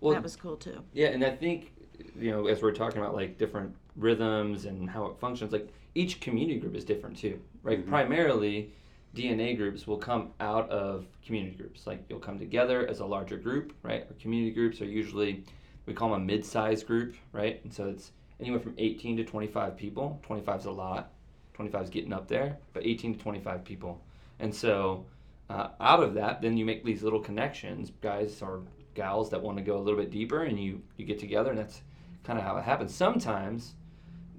Well, 0.00 0.12
that 0.12 0.22
was 0.22 0.36
cool 0.36 0.56
too. 0.56 0.82
Yeah, 0.92 1.08
and 1.08 1.24
I 1.24 1.30
think 1.30 1.72
you 2.18 2.30
know, 2.30 2.46
as 2.46 2.62
we're 2.62 2.72
talking 2.72 3.00
about 3.00 3.14
like 3.14 3.38
different 3.38 3.74
rhythms 3.96 4.64
and 4.64 4.90
how 4.90 5.06
it 5.06 5.18
functions, 5.18 5.52
like 5.52 5.68
each 5.94 6.20
community 6.20 6.58
group 6.58 6.74
is 6.74 6.84
different 6.84 7.16
too, 7.16 7.40
right? 7.62 7.86
Primarily, 7.86 8.72
DNA 9.14 9.56
groups 9.56 9.86
will 9.86 9.96
come 9.96 10.32
out 10.40 10.68
of 10.70 11.06
community 11.24 11.56
groups. 11.56 11.86
Like 11.86 12.04
you'll 12.08 12.18
come 12.18 12.38
together 12.38 12.86
as 12.86 13.00
a 13.00 13.06
larger 13.06 13.36
group, 13.36 13.72
right? 13.82 14.04
Our 14.08 14.16
community 14.20 14.52
groups 14.52 14.80
are 14.80 14.86
usually 14.86 15.44
we 15.86 15.94
call 15.94 16.10
them 16.10 16.22
a 16.22 16.24
mid-sized 16.24 16.86
group, 16.86 17.14
right? 17.32 17.60
And 17.62 17.72
so 17.72 17.88
it's 17.88 18.12
anywhere 18.40 18.60
from 18.60 18.74
18 18.78 19.16
to 19.18 19.24
25 19.24 19.76
people. 19.76 20.20
25 20.22 20.60
is 20.60 20.66
a 20.66 20.70
lot. 20.70 21.12
25 21.54 21.84
is 21.84 21.90
getting 21.90 22.12
up 22.12 22.28
there, 22.28 22.58
but 22.72 22.84
18 22.84 23.14
to 23.14 23.20
25 23.20 23.64
people. 23.64 24.02
And 24.40 24.54
so 24.54 25.06
uh, 25.48 25.68
out 25.80 26.02
of 26.02 26.14
that, 26.14 26.42
then 26.42 26.56
you 26.56 26.64
make 26.64 26.84
these 26.84 27.02
little 27.02 27.20
connections, 27.20 27.92
guys 28.00 28.42
or 28.42 28.62
gals 28.94 29.30
that 29.30 29.42
want 29.42 29.58
to 29.58 29.64
go 29.64 29.76
a 29.76 29.80
little 29.80 29.98
bit 29.98 30.10
deeper, 30.10 30.42
and 30.42 30.58
you 30.58 30.82
you 30.96 31.04
get 31.04 31.18
together, 31.18 31.50
and 31.50 31.58
that's 31.58 31.82
kind 32.24 32.38
of 32.38 32.44
how 32.44 32.56
it 32.56 32.64
happens. 32.64 32.94
Sometimes 32.94 33.74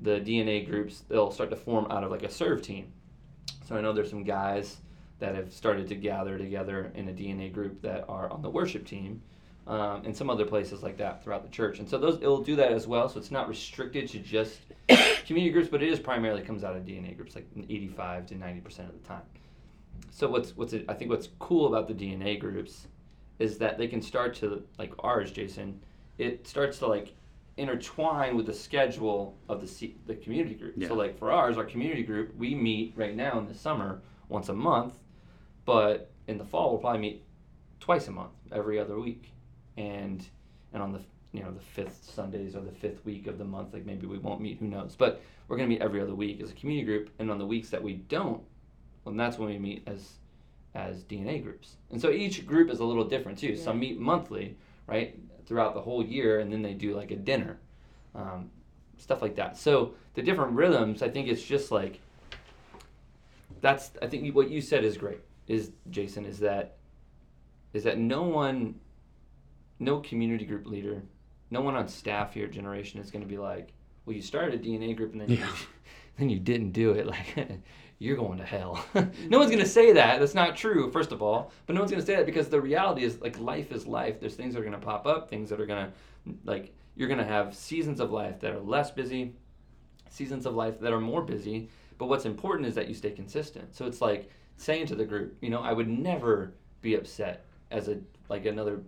the 0.01 0.19
DNA 0.19 0.67
groups 0.67 1.03
they'll 1.07 1.31
start 1.31 1.49
to 1.49 1.55
form 1.55 1.87
out 1.89 2.03
of 2.03 2.11
like 2.11 2.23
a 2.23 2.31
serve 2.31 2.61
team. 2.61 2.91
So 3.65 3.75
I 3.75 3.81
know 3.81 3.93
there's 3.93 4.09
some 4.09 4.23
guys 4.23 4.77
that 5.19 5.35
have 5.35 5.53
started 5.53 5.87
to 5.87 5.95
gather 5.95 6.37
together 6.37 6.91
in 6.95 7.07
a 7.07 7.13
DNA 7.13 7.51
group 7.51 7.81
that 7.81 8.05
are 8.09 8.29
on 8.29 8.41
the 8.41 8.49
worship 8.49 8.85
team, 8.85 9.21
um, 9.67 10.03
and 10.05 10.15
some 10.15 10.29
other 10.29 10.45
places 10.45 10.83
like 10.83 10.97
that 10.97 11.23
throughout 11.23 11.43
the 11.43 11.49
church. 11.49 11.79
And 11.79 11.89
so 11.89 11.97
those 11.97 12.17
it'll 12.21 12.43
do 12.43 12.55
that 12.55 12.71
as 12.71 12.87
well. 12.87 13.09
So 13.09 13.19
it's 13.19 13.31
not 13.31 13.47
restricted 13.47 14.07
to 14.09 14.19
just 14.19 14.59
community 15.25 15.51
groups, 15.51 15.69
but 15.69 15.81
it 15.81 15.89
is 15.89 15.99
primarily 15.99 16.41
comes 16.41 16.63
out 16.63 16.75
of 16.75 16.83
DNA 16.83 17.15
groups, 17.15 17.35
like 17.35 17.47
85 17.57 18.27
to 18.27 18.35
90 18.35 18.61
percent 18.61 18.89
of 18.89 19.01
the 19.01 19.07
time. 19.07 19.23
So 20.11 20.29
what's 20.29 20.55
what's 20.55 20.73
it, 20.73 20.85
I 20.87 20.93
think 20.93 21.09
what's 21.09 21.29
cool 21.39 21.67
about 21.67 21.87
the 21.87 21.93
DNA 21.93 22.39
groups 22.39 22.87
is 23.39 23.57
that 23.57 23.77
they 23.77 23.87
can 23.87 24.01
start 24.01 24.35
to 24.35 24.63
like 24.77 24.93
ours, 24.99 25.31
Jason. 25.31 25.81
It 26.17 26.47
starts 26.47 26.79
to 26.79 26.87
like 26.87 27.13
intertwine 27.57 28.35
with 28.35 28.45
the 28.45 28.53
schedule 28.53 29.37
of 29.49 29.61
the 29.61 29.67
C- 29.67 29.95
the 30.05 30.15
community 30.15 30.55
group. 30.55 30.75
Yeah. 30.77 30.89
So 30.89 30.93
like 30.93 31.17
for 31.17 31.31
ours, 31.31 31.57
our 31.57 31.63
community 31.63 32.03
group, 32.03 32.35
we 32.37 32.53
meet 32.53 32.93
right 32.95 33.15
now 33.15 33.39
in 33.39 33.47
the 33.47 33.53
summer 33.53 34.01
once 34.29 34.49
a 34.49 34.53
month, 34.53 34.93
but 35.65 36.11
in 36.27 36.37
the 36.37 36.45
fall 36.45 36.71
we'll 36.71 36.79
probably 36.79 37.01
meet 37.01 37.23
twice 37.79 38.07
a 38.07 38.11
month, 38.11 38.31
every 38.51 38.79
other 38.79 38.99
week, 38.99 39.31
and 39.77 40.25
and 40.73 40.81
on 40.81 40.91
the 40.91 41.01
you 41.31 41.43
know 41.43 41.51
the 41.51 41.61
fifth 41.61 42.09
Sundays 42.13 42.55
or 42.55 42.61
the 42.61 42.71
fifth 42.71 43.03
week 43.05 43.27
of 43.27 43.37
the 43.37 43.45
month, 43.45 43.73
like 43.73 43.85
maybe 43.85 44.07
we 44.07 44.17
won't 44.17 44.41
meet, 44.41 44.57
who 44.59 44.67
knows? 44.67 44.95
But 44.97 45.21
we're 45.47 45.57
gonna 45.57 45.69
meet 45.69 45.81
every 45.81 46.01
other 46.01 46.15
week 46.15 46.41
as 46.41 46.51
a 46.51 46.53
community 46.53 46.85
group, 46.85 47.09
and 47.19 47.29
on 47.29 47.37
the 47.37 47.45
weeks 47.45 47.69
that 47.69 47.83
we 47.83 47.93
don't, 47.93 48.41
well, 49.03 49.15
that's 49.15 49.37
when 49.37 49.49
we 49.49 49.57
meet 49.57 49.83
as 49.87 50.13
as 50.73 51.03
DNA 51.03 51.41
groups. 51.41 51.75
And 51.91 52.01
so 52.01 52.09
each 52.09 52.45
group 52.45 52.69
is 52.69 52.79
a 52.79 52.85
little 52.85 53.05
different 53.05 53.37
too. 53.37 53.55
Some 53.55 53.79
meet 53.79 53.99
monthly, 53.99 54.57
right, 54.87 55.17
throughout 55.45 55.73
the 55.73 55.81
whole 55.81 56.03
year, 56.03 56.39
and 56.39 56.51
then 56.51 56.61
they 56.61 56.73
do 56.73 56.95
like 56.95 57.11
a 57.11 57.15
dinner, 57.15 57.57
um, 58.13 58.49
stuff 58.97 59.21
like 59.21 59.35
that. 59.35 59.57
So 59.57 59.95
the 60.13 60.21
different 60.21 60.53
rhythms, 60.53 61.01
I 61.01 61.09
think 61.09 61.27
it's 61.27 61.43
just 61.43 61.71
like 61.71 61.99
that's. 63.61 63.91
I 64.01 64.07
think 64.07 64.33
what 64.35 64.49
you 64.49 64.61
said 64.61 64.83
is 64.83 64.97
great. 64.97 65.19
Is 65.47 65.71
Jason 65.89 66.25
is 66.25 66.39
that 66.39 66.77
is 67.73 67.83
that 67.83 67.97
no 67.97 68.23
one, 68.23 68.75
no 69.79 69.99
community 69.99 70.45
group 70.45 70.65
leader, 70.65 71.01
no 71.51 71.61
one 71.61 71.75
on 71.75 71.87
staff 71.87 72.33
here 72.33 72.45
at 72.45 72.51
Generation 72.51 72.99
is 72.99 73.11
going 73.11 73.23
to 73.23 73.27
be 73.27 73.37
like, 73.37 73.73
well, 74.05 74.15
you 74.15 74.21
started 74.21 74.59
a 74.59 74.63
DNA 74.63 74.95
group 74.95 75.13
and 75.13 75.21
then 75.21 75.29
you, 75.29 75.43
then 76.17 76.29
you 76.29 76.39
didn't 76.39 76.71
do 76.71 76.91
it. 76.91 77.05
Like, 77.15 77.37
you're 77.97 78.17
going 78.17 78.37
to 78.39 78.45
hell. 78.45 78.85
no 78.93 79.39
one's 79.39 79.49
going 79.49 79.63
to 79.63 79.65
say 79.65 79.93
that. 79.93 80.19
That's 80.19 80.33
not 80.33 80.57
true, 80.57 80.91
first 80.91 81.13
of 81.13 81.21
all. 81.21 81.53
But 81.65 81.75
no 81.75 81.79
one's 81.81 81.91
going 81.91 82.01
to 82.01 82.05
say 82.05 82.17
that 82.17 82.25
because 82.25 82.49
the 82.49 82.59
reality 82.59 83.05
is, 83.05 83.21
like, 83.21 83.39
life 83.39 83.71
is 83.71 83.87
life. 83.87 84.19
There's 84.19 84.35
things 84.35 84.53
that 84.53 84.59
are 84.59 84.65
going 84.65 84.77
to 84.77 84.85
pop 84.85 85.07
up, 85.07 85.29
things 85.29 85.49
that 85.49 85.61
are 85.61 85.65
going 85.65 85.85
to 85.85 85.91
like 86.43 86.73
you're 86.95 87.09
gonna 87.09 87.25
have 87.25 87.53
seasons 87.53 87.99
of 87.99 88.11
life 88.11 88.39
that 88.39 88.53
are 88.53 88.59
less 88.59 88.91
busy, 88.91 89.33
seasons 90.09 90.45
of 90.45 90.55
life 90.55 90.79
that 90.79 90.93
are 90.93 90.99
more 90.99 91.21
busy. 91.21 91.69
But 91.97 92.07
what's 92.07 92.25
important 92.25 92.67
is 92.67 92.75
that 92.75 92.87
you 92.87 92.93
stay 92.93 93.11
consistent. 93.11 93.75
So 93.75 93.85
it's 93.85 94.01
like 94.01 94.29
saying 94.57 94.87
to 94.87 94.95
the 94.95 95.05
group, 95.05 95.37
you 95.41 95.49
know, 95.49 95.61
I 95.61 95.73
would 95.73 95.87
never 95.87 96.53
be 96.81 96.95
upset 96.95 97.45
as 97.71 97.87
a 97.87 97.99
like 98.29 98.45
another 98.45 98.81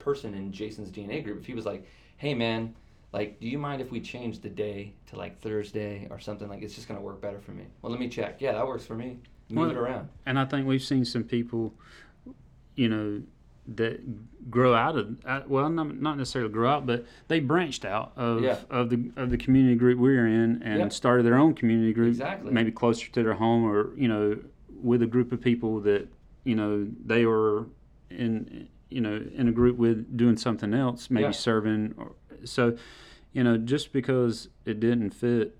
person 0.00 0.34
in 0.34 0.50
Jason's 0.52 0.90
DNA 0.90 1.22
group 1.22 1.38
if 1.40 1.46
he 1.46 1.54
was 1.54 1.64
like, 1.66 1.86
hey 2.16 2.34
man, 2.34 2.74
like, 3.12 3.40
do 3.40 3.48
you 3.48 3.58
mind 3.58 3.80
if 3.82 3.90
we 3.90 4.00
change 4.00 4.40
the 4.40 4.48
day 4.48 4.92
to 5.06 5.16
like 5.16 5.40
Thursday 5.40 6.06
or 6.10 6.18
something? 6.18 6.48
Like, 6.48 6.62
it's 6.62 6.74
just 6.74 6.88
gonna 6.88 7.00
work 7.00 7.20
better 7.20 7.38
for 7.40 7.52
me. 7.52 7.64
Well, 7.82 7.90
let 7.92 8.00
me 8.00 8.08
check. 8.08 8.40
Yeah, 8.40 8.52
that 8.52 8.66
works 8.66 8.84
for 8.86 8.94
me. 8.94 9.18
Move 9.50 9.68
Well, 9.68 9.70
it 9.70 9.76
around. 9.76 10.08
And 10.26 10.38
I 10.38 10.44
think 10.44 10.66
we've 10.66 10.82
seen 10.82 11.04
some 11.04 11.24
people, 11.24 11.74
you 12.76 12.88
know, 12.88 13.22
that 13.74 14.50
grow 14.50 14.74
out 14.74 14.96
of 14.96 15.48
well, 15.48 15.68
not, 15.68 16.00
not 16.00 16.16
necessarily 16.18 16.50
grow 16.52 16.68
out, 16.70 16.86
but 16.86 17.04
they 17.28 17.40
branched 17.40 17.84
out 17.84 18.12
of 18.16 18.42
Yeah. 18.42 18.58
of 18.70 18.90
the 18.90 19.10
of 19.16 19.30
the 19.30 19.36
community 19.36 19.76
group 19.76 19.98
we 19.98 20.16
were 20.16 20.26
in 20.26 20.62
and 20.62 20.92
started 20.92 21.24
their 21.26 21.36
own 21.36 21.54
community 21.54 21.92
group, 21.92 22.08
Exactly. 22.08 22.52
maybe 22.52 22.70
closer 22.72 23.08
to 23.10 23.22
their 23.22 23.34
home 23.34 23.64
or 23.64 23.94
you 23.96 24.08
know 24.08 24.38
with 24.82 25.02
a 25.02 25.06
group 25.06 25.30
of 25.30 25.40
people 25.40 25.80
that 25.80 26.08
you 26.44 26.54
know 26.56 26.88
they 27.04 27.26
were 27.26 27.66
in 28.10 28.68
you 28.90 29.00
know 29.00 29.24
in 29.34 29.48
a 29.48 29.52
group 29.52 29.76
with 29.76 30.16
doing 30.16 30.36
something 30.36 30.74
else, 30.74 31.10
maybe 31.10 31.24
Yeah. 31.24 31.30
serving. 31.30 31.94
Or, 31.96 32.12
so, 32.44 32.76
you 33.32 33.44
know, 33.44 33.56
just 33.56 33.92
because 33.92 34.48
it 34.64 34.80
didn't 34.80 35.10
fit, 35.10 35.56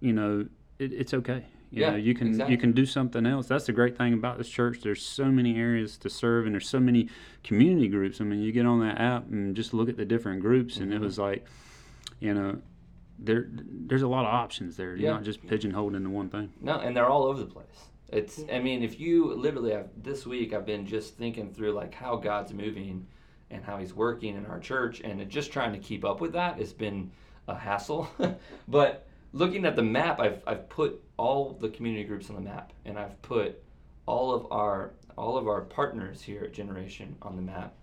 you 0.00 0.12
know, 0.12 0.46
it, 0.78 0.92
it's 0.92 1.14
okay. 1.14 1.46
You 1.70 1.82
Yeah, 1.82 1.90
know, 1.90 1.96
you 1.96 2.14
can 2.14 2.28
exactly. 2.28 2.54
you 2.54 2.58
can 2.58 2.72
do 2.72 2.86
something 2.86 3.26
else. 3.26 3.46
That's 3.46 3.66
the 3.66 3.72
great 3.72 3.96
thing 3.96 4.14
about 4.14 4.38
this 4.38 4.48
church. 4.48 4.80
There's 4.82 5.04
so 5.04 5.26
many 5.26 5.56
areas 5.58 5.98
to 5.98 6.08
serve, 6.10 6.46
and 6.46 6.54
there's 6.54 6.68
so 6.68 6.80
many 6.80 7.08
community 7.44 7.88
groups. 7.88 8.20
I 8.20 8.24
mean, 8.24 8.40
you 8.40 8.52
get 8.52 8.64
on 8.66 8.80
that 8.80 8.98
app 9.00 9.28
and 9.30 9.54
just 9.54 9.74
look 9.74 9.88
at 9.88 9.96
the 9.98 10.04
different 10.06 10.40
groups, 10.40 10.78
and 10.78 10.92
it 10.94 10.98
Mhm. 11.00 11.04
was 11.04 11.18
like, 11.18 11.46
you 12.20 12.32
know, 12.32 12.58
there 13.18 13.48
there's 13.52 14.02
a 14.02 14.08
lot 14.08 14.24
of 14.24 14.32
options 14.32 14.76
there. 14.76 14.90
You're 14.96 15.08
Yeah. 15.10 15.12
not 15.12 15.24
just 15.24 15.46
pigeonholed 15.46 15.94
into 15.94 16.08
one 16.08 16.30
thing. 16.30 16.50
No, 16.60 16.78
and 16.78 16.96
they're 16.96 17.06
all 17.08 17.24
over 17.24 17.40
the 17.40 17.46
place. 17.46 17.90
It's. 18.08 18.38
I 18.38 18.42
mm-hmm. 18.42 18.64
mean, 18.64 18.82
if 18.82 18.98
you 18.98 19.34
literally 19.34 19.72
have 19.72 19.88
this 20.02 20.26
week, 20.26 20.52
I've 20.52 20.66
been 20.66 20.86
just 20.86 21.16
thinking 21.16 21.52
through 21.52 21.72
like 21.72 21.94
how 21.94 22.16
God's 22.16 22.52
moving, 22.52 23.06
and 23.50 23.64
how 23.64 23.78
He's 23.78 23.94
working 23.94 24.36
in 24.36 24.46
our 24.46 24.58
church, 24.58 25.00
and 25.00 25.28
just 25.28 25.52
trying 25.52 25.72
to 25.72 25.78
keep 25.78 26.04
up 26.04 26.20
with 26.20 26.32
that 26.32 26.58
has 26.58 26.72
been 26.72 27.10
a 27.48 27.54
hassle. 27.54 28.08
but 28.68 29.06
looking 29.32 29.64
at 29.66 29.76
the 29.76 29.82
map, 29.82 30.20
I've 30.20 30.42
I've 30.46 30.68
put 30.68 31.02
all 31.16 31.56
the 31.60 31.68
community 31.68 32.04
groups 32.04 32.30
on 32.30 32.36
the 32.36 32.42
map, 32.42 32.72
and 32.84 32.98
I've 32.98 33.20
put 33.22 33.62
all 34.06 34.32
of 34.32 34.50
our 34.50 34.92
all 35.16 35.36
of 35.36 35.48
our 35.48 35.62
partners 35.62 36.22
here 36.22 36.44
at 36.44 36.52
Generation 36.52 37.16
on 37.22 37.36
the 37.36 37.42
map, 37.42 37.74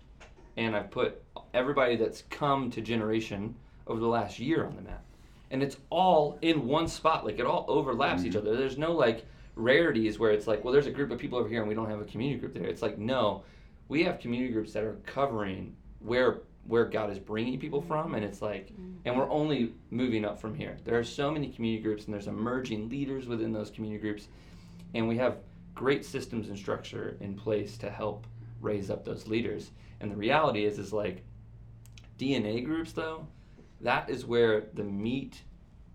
and 0.56 0.74
I've 0.74 0.90
put 0.90 1.22
everybody 1.54 1.96
that's 1.96 2.22
come 2.30 2.70
to 2.72 2.80
Generation 2.80 3.54
over 3.86 4.00
the 4.00 4.08
last 4.08 4.38
year 4.38 4.66
on 4.66 4.74
the 4.74 4.82
map, 4.82 5.04
and 5.50 5.62
it's 5.62 5.76
all 5.90 6.38
in 6.42 6.66
one 6.66 6.88
spot. 6.88 7.24
Like 7.24 7.38
it 7.38 7.46
all 7.46 7.64
overlaps 7.68 8.24
each 8.24 8.32
mm-hmm. 8.32 8.48
other. 8.48 8.56
There's 8.56 8.78
no 8.78 8.92
like 8.92 9.24
rarities 9.56 10.18
where 10.18 10.30
it's 10.30 10.46
like, 10.46 10.62
well, 10.62 10.72
there's 10.72 10.86
a 10.86 10.92
group 10.92 11.10
of 11.10 11.18
people 11.18 11.38
over 11.38 11.48
here 11.48 11.60
and 11.60 11.68
we 11.68 11.74
don't 11.74 11.90
have 11.90 12.00
a 12.00 12.04
community 12.04 12.38
group 12.38 12.54
there. 12.54 12.64
It's 12.64 12.82
like 12.82 12.98
no, 12.98 13.42
we 13.88 14.04
have 14.04 14.20
community 14.20 14.52
groups 14.52 14.72
that 14.72 14.84
are 14.84 14.96
covering 15.06 15.74
where 16.00 16.42
where 16.66 16.84
God 16.84 17.10
is 17.10 17.18
bringing 17.18 17.58
people 17.58 17.80
mm-hmm. 17.80 17.88
from, 17.88 18.14
and 18.14 18.24
it's 18.24 18.42
like, 18.42 18.72
mm-hmm. 18.72 18.96
and 19.04 19.16
we're 19.16 19.30
only 19.30 19.72
moving 19.90 20.24
up 20.24 20.40
from 20.40 20.54
here. 20.54 20.76
There 20.84 20.98
are 20.98 21.04
so 21.04 21.30
many 21.30 21.48
community 21.48 21.82
groups, 21.82 22.04
and 22.04 22.14
there's 22.14 22.26
emerging 22.26 22.88
leaders 22.88 23.26
within 23.26 23.52
those 23.52 23.70
community 23.70 24.00
groups, 24.00 24.28
and 24.94 25.06
we 25.06 25.16
have 25.18 25.38
great 25.74 26.04
systems 26.04 26.48
and 26.48 26.58
structure 26.58 27.16
in 27.20 27.34
place 27.34 27.76
to 27.78 27.90
help 27.90 28.26
raise 28.60 28.90
up 28.90 29.04
those 29.04 29.28
leaders. 29.28 29.70
And 30.00 30.10
the 30.10 30.16
reality 30.16 30.64
is, 30.64 30.78
is 30.78 30.92
like 30.92 31.22
DNA 32.18 32.64
groups, 32.64 32.92
though, 32.92 33.26
that 33.80 34.08
is 34.10 34.24
where 34.24 34.64
the 34.74 34.84
meat 34.84 35.42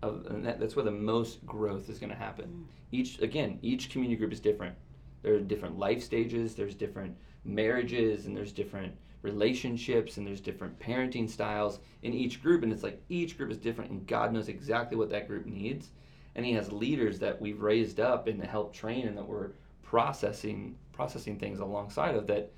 of 0.02 0.26
and 0.26 0.44
that, 0.44 0.60
that's 0.60 0.76
where 0.76 0.84
the 0.84 0.90
most 0.90 1.44
growth 1.46 1.88
is 1.88 1.98
going 1.98 2.10
to 2.10 2.16
happen. 2.16 2.46
Mm. 2.46 2.64
Each 2.90 3.20
again, 3.20 3.58
each 3.62 3.90
community 3.90 4.16
group 4.16 4.32
is 4.32 4.40
different. 4.40 4.74
There 5.22 5.34
are 5.34 5.40
different 5.40 5.78
life 5.78 6.02
stages. 6.02 6.54
There's 6.54 6.74
different 6.74 7.16
marriages, 7.44 8.26
and 8.26 8.36
there's 8.36 8.52
different 8.52 8.94
relationships, 9.22 10.16
and 10.16 10.26
there's 10.26 10.40
different 10.40 10.78
parenting 10.80 11.30
styles 11.30 11.78
in 12.02 12.12
each 12.12 12.42
group. 12.42 12.64
And 12.64 12.72
it's 12.72 12.82
like 12.82 13.00
each 13.08 13.36
group 13.36 13.50
is 13.50 13.58
different, 13.58 13.90
and 13.90 14.06
God 14.06 14.32
knows 14.32 14.48
exactly 14.48 14.96
what 14.96 15.10
that 15.10 15.28
group 15.28 15.46
needs. 15.46 15.90
And 16.34 16.44
He 16.44 16.52
has 16.52 16.72
leaders 16.72 17.18
that 17.20 17.40
we've 17.40 17.60
raised 17.60 18.00
up 18.00 18.26
and 18.26 18.40
to 18.40 18.46
help 18.46 18.74
train, 18.74 19.06
and 19.06 19.16
that 19.16 19.26
we're 19.26 19.52
processing 19.82 20.76
processing 20.92 21.38
things 21.38 21.60
alongside 21.60 22.14
of 22.14 22.26
that. 22.26 22.52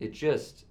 It 0.00 0.12
just 0.12 0.64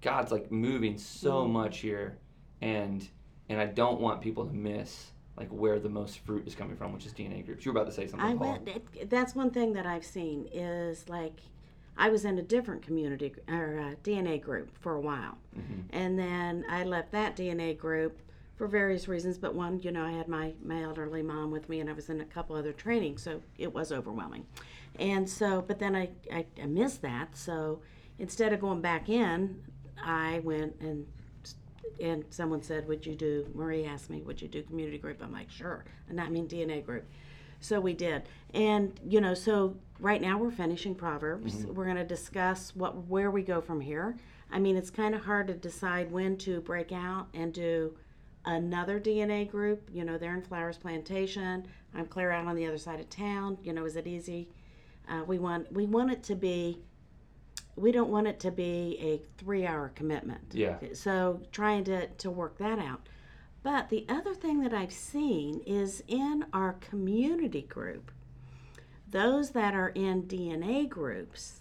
God's 0.00 0.32
like 0.32 0.50
moving 0.50 0.98
so 0.98 1.46
mm. 1.46 1.50
much 1.50 1.78
here, 1.78 2.18
and 2.60 3.08
and 3.48 3.60
I 3.60 3.66
don't 3.66 4.00
want 4.00 4.20
people 4.20 4.46
to 4.46 4.52
miss 4.52 5.11
like 5.36 5.48
where 5.48 5.78
the 5.78 5.88
most 5.88 6.18
fruit 6.20 6.46
is 6.46 6.54
coming 6.54 6.76
from, 6.76 6.92
which 6.92 7.06
is 7.06 7.12
DNA 7.12 7.44
groups. 7.44 7.64
You 7.64 7.72
were 7.72 7.80
about 7.80 7.88
to 7.90 7.94
say 7.94 8.06
something, 8.06 8.28
I 8.28 8.34
Paul. 8.36 8.52
went. 8.52 8.68
It, 8.68 9.10
that's 9.10 9.34
one 9.34 9.50
thing 9.50 9.72
that 9.74 9.86
I've 9.86 10.04
seen 10.04 10.48
is 10.52 11.08
like, 11.08 11.40
I 11.96 12.08
was 12.10 12.24
in 12.24 12.38
a 12.38 12.42
different 12.42 12.82
community 12.82 13.34
or 13.48 13.78
uh, 13.80 13.94
DNA 14.02 14.40
group 14.40 14.70
for 14.80 14.94
a 14.94 15.00
while, 15.00 15.36
Mhm. 15.58 15.84
and 15.90 16.18
then 16.18 16.64
I 16.68 16.84
left 16.84 17.12
that 17.12 17.36
DNA 17.36 17.76
group 17.76 18.18
for 18.56 18.66
various 18.66 19.08
reasons. 19.08 19.36
But 19.38 19.54
one, 19.54 19.80
you 19.82 19.90
know, 19.92 20.04
I 20.04 20.12
had 20.12 20.26
my 20.28 20.54
my 20.64 20.82
elderly 20.82 21.22
mom 21.22 21.50
with 21.50 21.68
me, 21.68 21.80
and 21.80 21.90
I 21.90 21.92
was 21.92 22.08
in 22.08 22.20
a 22.20 22.24
couple 22.24 22.56
other 22.56 22.72
trainings, 22.72 23.22
so 23.22 23.42
it 23.58 23.72
was 23.74 23.92
overwhelming. 23.92 24.46
And 24.98 25.28
so, 25.28 25.62
but 25.62 25.78
then 25.78 25.94
I 25.96 26.10
I, 26.32 26.46
I 26.62 26.66
missed 26.66 27.02
that. 27.02 27.36
So 27.36 27.80
instead 28.18 28.52
of 28.54 28.60
going 28.60 28.80
back 28.80 29.08
in, 29.10 29.62
I 30.02 30.40
went 30.44 30.76
and 30.80 31.06
and 32.00 32.24
someone 32.30 32.62
said, 32.62 32.86
"Would 32.88 33.06
you 33.06 33.14
do?" 33.14 33.46
Marie 33.54 33.84
asked 33.84 34.10
me, 34.10 34.22
"Would 34.22 34.42
you 34.42 34.48
do 34.48 34.62
community 34.62 34.98
group?" 34.98 35.22
I'm 35.22 35.32
like, 35.32 35.50
"Sure," 35.50 35.84
and 36.08 36.20
I 36.20 36.28
mean 36.28 36.46
DNA 36.46 36.84
group. 36.84 37.04
So 37.60 37.80
we 37.80 37.94
did, 37.94 38.22
and 38.54 38.98
you 39.06 39.20
know, 39.20 39.34
so 39.34 39.76
right 40.00 40.20
now 40.20 40.36
we're 40.38 40.50
finishing 40.50 40.94
Proverbs. 40.94 41.64
We're 41.66 41.84
going 41.84 41.96
to 41.96 42.04
discuss 42.04 42.74
what 42.74 43.06
where 43.06 43.30
we 43.30 43.42
go 43.42 43.60
from 43.60 43.80
here. 43.80 44.16
I 44.50 44.58
mean, 44.58 44.76
it's 44.76 44.90
kind 44.90 45.14
of 45.14 45.24
hard 45.24 45.46
to 45.46 45.54
decide 45.54 46.12
when 46.12 46.36
to 46.38 46.60
break 46.60 46.92
out 46.92 47.28
and 47.32 47.52
do 47.52 47.96
another 48.44 49.00
DNA 49.00 49.50
group. 49.50 49.88
You 49.92 50.04
know, 50.04 50.18
they're 50.18 50.34
in 50.34 50.42
Flowers 50.42 50.76
Plantation. 50.76 51.66
I'm 51.94 52.06
clear 52.06 52.30
out 52.30 52.46
on 52.46 52.56
the 52.56 52.66
other 52.66 52.78
side 52.78 53.00
of 53.00 53.08
town. 53.08 53.58
You 53.62 53.72
know, 53.72 53.84
is 53.84 53.96
it 53.96 54.06
easy? 54.06 54.48
Uh, 55.08 55.22
we 55.26 55.38
want 55.38 55.72
we 55.72 55.86
want 55.86 56.10
it 56.10 56.22
to 56.24 56.34
be. 56.34 56.78
We 57.76 57.92
don't 57.92 58.10
want 58.10 58.26
it 58.26 58.38
to 58.40 58.50
be 58.50 58.98
a 59.00 59.22
three-hour 59.38 59.92
commitment. 59.94 60.52
Yeah. 60.52 60.76
So 60.92 61.40
trying 61.52 61.84
to, 61.84 62.08
to 62.08 62.30
work 62.30 62.58
that 62.58 62.78
out. 62.78 63.08
But 63.62 63.88
the 63.88 64.04
other 64.08 64.34
thing 64.34 64.60
that 64.62 64.74
I've 64.74 64.92
seen 64.92 65.60
is 65.66 66.02
in 66.08 66.44
our 66.52 66.74
community 66.74 67.62
group, 67.62 68.10
those 69.08 69.50
that 69.50 69.74
are 69.74 69.90
in 69.90 70.24
DNA 70.24 70.88
groups, 70.88 71.60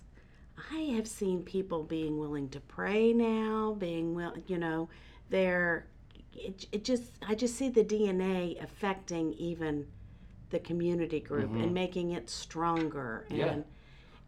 I 0.74 0.80
have 0.96 1.08
seen 1.08 1.44
people 1.44 1.84
being 1.84 2.18
willing 2.18 2.50
to 2.50 2.60
pray 2.60 3.14
now, 3.14 3.76
being 3.78 4.16
will, 4.16 4.34
you 4.48 4.58
know, 4.58 4.90
they're 5.30 5.88
it, 6.34 6.66
it 6.72 6.84
just 6.84 7.12
I 7.28 7.36
just 7.36 7.56
see 7.56 7.70
the 7.70 7.84
DNA 7.84 8.62
affecting 8.64 9.34
even 9.34 9.88
the 10.50 10.60
community 10.60 11.20
group 11.20 11.50
mm-hmm. 11.50 11.62
and 11.62 11.74
making 11.74 12.12
it 12.12 12.30
stronger 12.30 13.26
and 13.30 13.38
Yeah. 13.38 13.58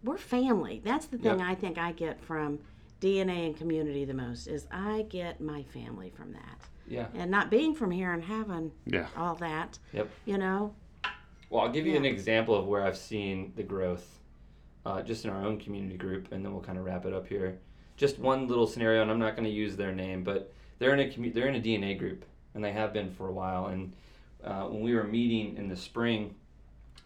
We're 0.04 0.18
family. 0.18 0.82
That's 0.84 1.06
the 1.08 1.18
thing 1.18 1.40
Yep. 1.40 1.48
I 1.48 1.56
think 1.56 1.78
I 1.78 1.92
get 1.94 2.22
from 2.22 2.60
DNA 3.02 3.48
and 3.48 3.58
community 3.58 4.06
the 4.06 4.14
most 4.14 4.48
is 4.48 4.68
I 4.72 5.06
get 5.10 5.42
my 5.42 5.64
family 5.64 6.10
from 6.16 6.34
that. 6.34 6.60
Yeah. 6.88 7.08
And 7.14 7.32
not 7.32 7.50
being 7.50 7.74
from 7.74 7.92
here 7.92 8.12
and 8.14 8.24
having 8.24 8.72
Yeah. 8.86 9.08
all 9.18 9.36
that, 9.36 9.80
Yep. 9.94 10.10
you 10.26 10.38
know. 10.38 10.74
Well, 11.50 11.62
I'll 11.62 11.72
give 11.72 11.86
you 11.86 11.96
an 11.96 12.06
example 12.06 12.56
of 12.56 12.66
where 12.68 12.84
I've 12.86 12.98
seen 12.98 13.54
the 13.56 13.64
growth, 13.64 14.20
uh, 14.86 15.02
just 15.02 15.24
in 15.24 15.32
our 15.32 15.44
own 15.44 15.60
community 15.60 15.98
group, 15.98 16.32
and 16.32 16.44
then 16.44 16.52
we'll 16.54 16.62
kind 16.64 16.78
of 16.78 16.84
wrap 16.86 17.06
it 17.06 17.14
up 17.14 17.28
here. 17.28 17.60
Just 17.96 18.20
one 18.20 18.48
little 18.48 18.68
scenario, 18.68 19.02
and 19.02 19.12
I'm 19.12 19.20
not 19.20 19.36
going 19.36 19.46
to 19.46 19.52
use 19.54 19.76
their 19.78 19.94
name, 19.94 20.24
but 20.24 20.52
they're 20.80 20.94
in 20.94 21.00
a 21.00 21.04
commu- 21.12 21.34
they're 21.34 21.48
in 21.48 21.56
a 21.56 21.60
DNA 21.62 21.94
group, 21.98 22.26
and 22.54 22.64
they 22.64 22.72
have 22.72 22.92
been 22.92 23.10
for 23.12 23.28
a 23.30 23.32
while. 23.32 23.68
And 23.68 23.94
uh, 24.44 24.68
when 24.68 24.82
we 24.82 24.94
were 24.96 25.04
meeting 25.04 25.56
in 25.56 25.70
the 25.70 25.76
spring, 25.78 26.36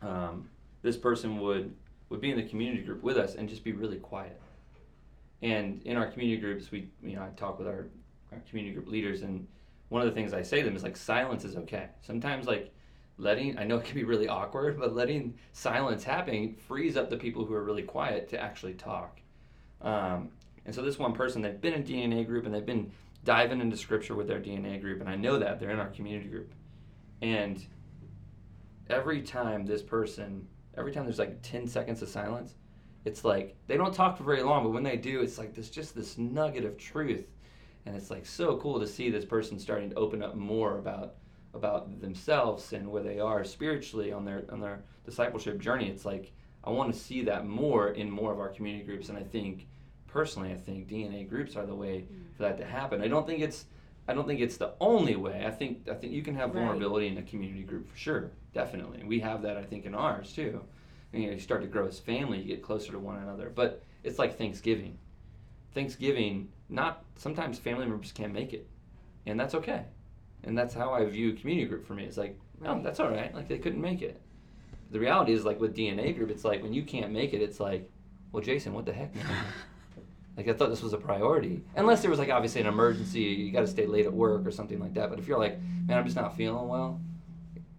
um, 0.02 0.50
this 0.82 0.98
person 0.98 1.40
would 1.42 1.74
would 2.10 2.22
be 2.22 2.32
in 2.32 2.38
the 2.38 2.43
community 2.43 2.82
group 2.82 3.04
with 3.04 3.17
us 3.17 3.36
and 3.36 3.50
just 3.50 3.63
be 3.63 3.74
really 3.74 3.98
quiet. 3.98 4.39
And 5.41 5.82
in 5.84 5.98
our 5.98 6.08
community 6.08 6.41
groups, 6.41 6.72
we 6.72 6.89
you 7.04 7.15
know 7.15 7.24
I 7.24 7.30
talk 7.36 7.60
with 7.60 7.67
our 7.67 7.88
our 8.32 8.39
community 8.50 8.74
group 8.74 8.88
leaders, 8.88 9.22
and 9.22 9.48
one 9.89 10.02
of 10.02 10.08
the 10.08 10.13
things 10.13 10.34
I 10.34 10.41
say 10.41 10.60
to 10.60 10.65
them 10.65 10.76
is 10.76 10.84
like 10.84 10.98
silence 10.98 11.46
is 11.46 11.56
okay. 11.56 11.89
Sometimes 12.02 12.48
like 12.48 12.74
letting 13.17 13.58
I 13.58 13.63
know 13.63 13.78
it 13.78 13.86
can 13.86 13.96
be 13.96 14.04
really 14.04 14.28
awkward, 14.28 14.80
but 14.80 14.96
letting 14.96 15.36
silence 15.54 16.04
happen 16.04 16.56
frees 16.67 16.98
up 16.98 17.10
the 17.10 17.17
people 17.17 17.46
who 17.46 17.54
are 17.54 17.63
really 17.63 17.84
quiet 17.84 18.30
to 18.30 18.41
actually 18.41 18.74
talk. 18.74 19.20
Um, 19.82 20.30
and 20.65 20.76
so 20.76 20.82
this 20.82 21.00
one 21.00 21.13
person, 21.13 21.41
they've 21.41 21.60
been 21.60 21.74
in 21.74 21.84
DNA 21.84 22.26
group 22.26 22.46
and 22.46 22.54
they've 22.54 22.65
been 22.65 22.91
diving 23.24 23.62
into 23.62 23.78
scripture 23.78 24.15
with 24.15 24.28
their 24.28 24.39
DNA 24.39 24.80
group, 24.80 25.02
and 25.02 25.10
I 25.10 25.15
know 25.15 25.39
that 25.39 25.60
they're 25.60 25.70
in 25.72 25.80
our 25.80 25.89
community 25.89 26.30
group. 26.30 26.52
And 27.22 27.65
every 28.89 29.22
time 29.22 29.65
this 29.65 29.82
person, 29.82 30.48
every 30.78 30.92
time 30.92 31.04
there's 31.06 31.20
like 31.20 31.42
10 31.42 31.68
seconds 31.68 32.02
of 32.02 32.10
silence, 32.10 32.56
it's 33.06 33.24
like 33.26 33.56
they 33.68 33.78
don't 33.78 33.94
talk 33.94 34.18
for 34.18 34.24
very 34.24 34.44
long, 34.44 34.63
but 34.63 34.72
when 34.72 34.84
they 34.84 34.98
do, 34.98 35.22
it's 35.22 35.38
like 35.38 35.54
this 35.54 35.70
just 35.70 35.96
this 35.96 36.18
nugget 36.18 36.66
of 36.66 36.78
truth. 36.78 37.26
and 37.86 37.96
it's 37.96 38.12
like 38.12 38.26
so 38.26 38.58
cool 38.58 38.80
to 38.80 38.88
see 38.88 39.10
this 39.10 39.24
person 39.26 39.58
starting 39.60 39.90
to 39.90 39.96
open 39.96 40.22
up 40.22 40.36
more 40.36 40.78
about 40.78 41.16
about 41.54 42.02
themselves 42.02 42.74
and 42.74 42.86
where 42.92 43.02
they 43.02 43.20
are 43.20 43.44
spiritually 43.44 44.12
on 44.12 44.26
their 44.26 44.44
on 44.52 44.60
their 44.60 44.84
discipleship 45.06 45.58
journey. 45.60 45.88
It's 45.90 46.06
like 46.06 46.34
I 46.63 46.70
want 46.70 46.94
to 46.94 47.00
see 47.00 47.24
that 47.24 47.46
more 47.48 47.90
in 47.90 48.12
more 48.12 48.34
of 48.34 48.40
our 48.40 48.50
community 48.50 48.84
groups, 48.86 49.08
and 49.10 49.18
I 49.18 49.24
think 49.24 49.68
personally, 50.08 50.52
I 50.52 50.58
think 50.58 50.88
DNA 50.88 51.28
groups 51.28 51.56
are 51.56 51.66
the 51.66 51.76
way 51.76 52.06
mm. 52.12 52.36
for 52.36 52.44
that 52.44 52.58
to 52.58 52.66
happen. 52.66 53.02
I 53.02 53.08
don't 53.08 53.26
think 53.26 53.42
it's 53.42 53.66
I 54.10 54.13
don't 54.13 54.28
think 54.28 54.42
it's 54.42 54.58
the 54.58 54.74
only 54.82 55.16
way. 55.16 55.46
I 55.48 55.52
think 55.52 55.88
I 55.90 55.94
think 55.94 56.12
you 56.13 56.22
can 56.24 56.36
have 56.36 56.54
Right. 56.54 56.63
vulnerability 56.63 57.08
in 57.08 57.18
a 57.18 57.24
community 57.24 57.63
group 57.63 57.88
for 57.90 57.98
sure, 57.98 58.32
definitely. 58.58 59.04
We 59.06 59.20
have 59.20 59.43
that 59.43 59.56
I 59.56 59.62
think 59.62 59.86
in 59.86 59.93
ours 59.93 60.34
too. 60.34 60.62
And, 61.13 61.22
you 61.22 61.30
know, 61.30 61.36
you 61.36 61.39
start 61.39 61.62
to 61.62 61.67
grow 61.67 61.86
as 61.86 62.00
family, 62.00 62.39
you 62.39 62.46
get 62.46 62.63
closer 62.63 62.91
to 62.91 62.98
one 62.98 63.20
another. 63.20 63.52
But 63.54 63.84
it's 64.04 64.17
like 64.17 64.36
Thanksgiving. 64.36 64.98
Thanksgiving, 65.76 66.50
not 66.67 67.06
sometimes 67.17 67.60
family 67.60 67.86
members 67.86 68.12
can't 68.12 68.34
make 68.34 68.54
it, 68.54 68.67
and 69.28 69.39
that's 69.39 69.54
okay. 69.54 69.84
And 70.43 70.58
that's 70.58 70.74
how 70.74 70.91
I 70.91 71.06
view 71.06 71.34
community 71.34 71.67
group 71.67 71.86
for 71.86 71.93
me. 71.93 72.06
It's 72.06 72.17
like, 72.17 72.39
oh, 72.65 72.82
that's 72.82 73.00
all 73.00 73.12
right. 73.12 73.34
Like 73.34 73.48
they 73.48 73.60
couldn't 73.60 73.82
make 73.82 74.02
it. 74.02 74.20
The 74.89 75.00
reality 75.00 75.34
is 75.34 75.46
like 75.46 75.60
with 75.60 75.76
DNA 75.76 76.15
group, 76.17 76.32
it's 76.32 76.43
like 76.43 76.63
when 76.63 76.74
you 76.74 76.82
can't 76.82 77.12
make 77.12 77.34
it, 77.34 77.41
it's 77.43 77.60
like, 77.60 77.88
well, 78.32 78.41
Jason, 78.41 78.74
what 78.74 78.86
the 78.86 78.93
heck. 78.93 79.13
Like 80.38 80.48
I 80.48 80.54
thought 80.54 80.70
this 80.70 80.84
was 80.84 80.93
a 80.93 80.98
priority, 81.00 81.63
unless 81.76 82.02
there 82.04 82.12
was 82.12 82.20
like 82.20 82.30
obviously 82.30 82.62
an 82.62 82.67
emergency, 82.67 83.22
you 83.22 83.52
got 83.52 83.62
to 83.62 83.67
stay 83.67 83.88
late 83.88 84.06
at 84.06 84.13
work 84.13 84.46
or 84.46 84.52
something 84.52 84.80
like 84.80 84.93
that. 84.93 85.10
But 85.10 85.17
if 85.17 85.28
you're 85.28 85.39
like, 85.39 85.60
man, 85.88 85.98
I'm 85.98 86.06
just 86.06 86.15
not 86.15 86.38
feeling 86.38 86.67
well, 86.67 87.02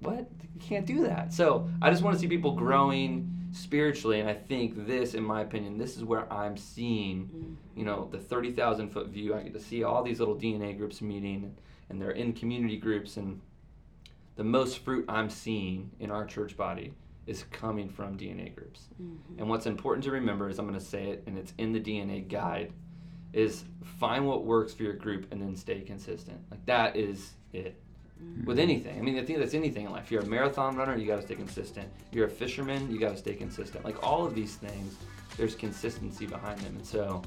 what? 0.01 0.29
You 0.55 0.61
can't 0.61 0.87
do 0.87 1.03
that. 1.03 1.33
So 1.33 1.69
I 1.83 1.91
just 1.91 2.03
want 2.03 2.15
to 2.17 2.21
see 2.21 2.29
people 2.29 2.53
growing 2.53 3.35
spiritually, 3.53 4.21
and 4.21 4.29
I 4.29 4.35
think 4.35 4.87
this, 4.87 5.15
in 5.15 5.23
my 5.23 5.41
opinion, 5.41 5.79
this 5.79 5.97
is 5.97 6.05
where 6.05 6.31
I'm 6.33 6.57
seeing, 6.57 7.57
you 7.75 7.85
know, 7.85 8.09
the 8.11 8.19
thirty 8.19 8.53
thousand 8.53 8.91
foot 8.91 9.09
view. 9.09 9.35
I 9.35 9.43
get 9.43 9.55
to 9.55 9.61
see 9.61 9.83
all 9.83 10.03
these 10.03 10.19
little 10.19 10.37
DNA 10.37 10.77
groups 10.77 11.01
meeting, 11.01 11.57
and 11.89 12.01
they're 12.01 12.11
in 12.11 12.33
community 12.33 12.77
groups, 12.77 13.17
and 13.17 13.41
the 14.37 14.45
most 14.45 14.85
fruit 14.85 15.05
I'm 15.09 15.31
seeing 15.31 15.91
in 15.99 16.11
our 16.11 16.25
church 16.25 16.57
body 16.57 16.93
is 17.27 17.45
coming 17.51 17.89
from 17.89 18.17
DNA 18.17 18.55
groups. 18.55 18.89
Mm-hmm. 19.03 19.39
And 19.39 19.51
what's 19.51 19.67
important 19.67 20.05
to 20.05 20.11
remember 20.13 20.49
is 20.49 20.59
I'm 20.59 20.67
going 20.67 20.79
to 20.79 20.85
say 20.85 21.11
it, 21.11 21.25
and 21.27 21.37
it's 21.37 21.53
in 21.59 21.73
the 21.73 21.81
DNA 21.81 22.27
guide, 22.27 22.73
is 23.33 23.65
find 23.99 24.27
what 24.27 24.45
works 24.45 24.73
for 24.73 24.83
your 24.83 24.95
group 24.95 25.27
and 25.31 25.41
then 25.41 25.55
stay 25.55 25.81
consistent. 25.81 26.39
Like 26.51 26.65
that 26.67 26.97
is 26.97 27.35
it. 27.53 27.81
With 28.45 28.59
anything, 28.59 28.99
I 28.99 29.03
mean, 29.03 29.19
I 29.19 29.25
think 29.25 29.41
that's 29.41 29.55
anything 29.55 29.87
in 29.87 29.93
life. 29.93 30.11
You're 30.11 30.23
a 30.23 30.27
marathon 30.27 30.77
runner, 30.77 30.97
you 30.97 31.07
got 31.07 31.17
to 31.17 31.23
stay 31.23 31.35
consistent. 31.35 31.89
You're 32.13 32.27
a 32.27 32.31
fisherman, 32.31 32.91
you 32.91 33.01
got 33.01 33.11
to 33.11 33.17
stay 33.17 33.35
consistent. 33.35 33.85
Like 33.85 34.07
all 34.07 34.25
of 34.25 34.35
these 34.35 34.55
things, 34.55 34.95
there's 35.37 35.55
consistency 35.55 36.27
behind 36.27 36.61
them. 36.61 36.77
And 36.77 36.87
so, 36.87 37.23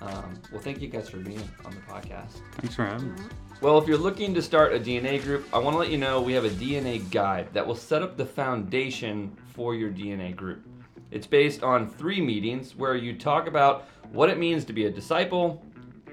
um, 0.00 0.40
well, 0.50 0.60
thank 0.60 0.80
you 0.80 0.88
guys 0.88 1.08
for 1.08 1.18
being 1.18 1.42
on 1.64 1.72
the 1.74 1.80
podcast. 1.80 2.40
Thanks 2.58 2.76
for 2.76 2.84
having 2.84 3.12
us. 3.12 3.20
Well, 3.60 3.78
if 3.78 3.86
you're 3.86 3.98
looking 3.98 4.34
to 4.34 4.42
start 4.42 4.74
a 4.74 4.78
DNA 4.78 5.22
group, 5.22 5.46
I 5.52 5.58
want 5.58 5.74
to 5.74 5.78
let 5.78 5.90
you 5.90 5.98
know 5.98 6.20
we 6.20 6.32
have 6.32 6.44
a 6.44 6.50
DNA 6.50 7.08
guide 7.10 7.52
that 7.52 7.64
will 7.66 7.76
set 7.76 8.02
up 8.02 8.16
the 8.16 8.26
foundation 8.26 9.36
for 9.54 9.74
your 9.74 9.90
DNA 9.90 10.34
group. 10.34 10.66
It's 11.12 11.26
based 11.26 11.62
on 11.62 11.88
three 11.88 12.20
meetings 12.20 12.74
where 12.74 12.96
you 12.96 13.16
talk 13.16 13.46
about 13.46 13.88
what 14.10 14.30
it 14.30 14.38
means 14.38 14.64
to 14.64 14.72
be 14.72 14.86
a 14.86 14.90
disciple, 14.90 15.62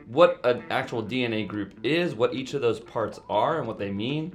what 0.10 0.43
an 0.43 0.63
actual 0.72 1.04
DNA 1.04 1.48
group 1.48 1.74
is, 1.84 2.15
what 2.15 2.34
each 2.34 2.56
of 2.56 2.62
those 2.62 2.80
parts 2.80 3.19
are, 3.30 3.60
and 3.60 3.67
what 3.67 3.78
they 3.78 3.91
mean. 3.91 4.34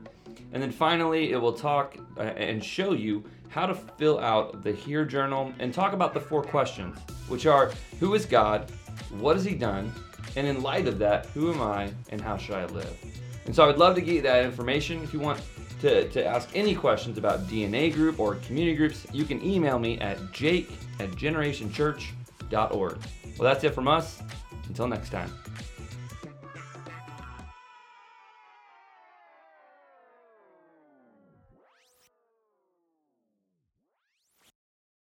And 0.52 0.62
then 0.62 0.70
finally, 0.70 1.32
it 1.32 1.36
will 1.36 1.52
talk 1.52 1.96
uh, 2.16 2.20
and 2.20 2.62
show 2.62 2.92
you 2.92 3.24
how 3.48 3.66
to 3.66 3.74
fill 3.74 4.20
out 4.20 4.62
the 4.62 4.70
HEAR 4.70 5.04
Journal 5.04 5.52
and 5.58 5.74
talk 5.74 5.92
about 5.92 6.14
the 6.14 6.20
four 6.20 6.42
questions, 6.42 6.96
which 7.26 7.46
are 7.46 7.72
Who 7.98 8.14
is 8.14 8.24
God? 8.24 8.70
What 9.18 9.34
has 9.34 9.44
He 9.44 9.56
done? 9.56 9.92
And 10.36 10.46
in 10.46 10.62
light 10.62 10.86
of 10.86 11.00
that, 11.00 11.26
who 11.26 11.52
am 11.52 11.60
I 11.60 11.90
and 12.10 12.20
how 12.20 12.36
should 12.36 12.54
I 12.54 12.66
live? 12.66 12.96
And 13.46 13.54
so 13.54 13.64
I 13.64 13.66
would 13.66 13.78
love 13.78 13.96
to 13.96 14.00
get 14.00 14.14
you 14.14 14.22
that 14.22 14.44
information. 14.44 15.02
If 15.02 15.12
you 15.12 15.18
want 15.18 15.42
to, 15.80 16.08
to 16.08 16.24
ask 16.24 16.48
any 16.54 16.76
questions 16.76 17.18
about 17.18 17.48
DNA 17.48 17.92
group 17.92 18.20
or 18.20 18.36
community 18.36 18.76
groups, 18.76 19.06
you 19.12 19.24
can 19.24 19.44
email 19.44 19.80
me 19.80 19.98
at 19.98 20.18
jake 20.32 20.70
at 21.00 21.10
generationchurch.org. 21.10 22.98
Well, 23.38 23.52
that's 23.52 23.64
it 23.64 23.74
from 23.74 23.88
us. 23.88 24.22
Until 24.68 24.88
next 24.88 25.10
time. 25.10 25.30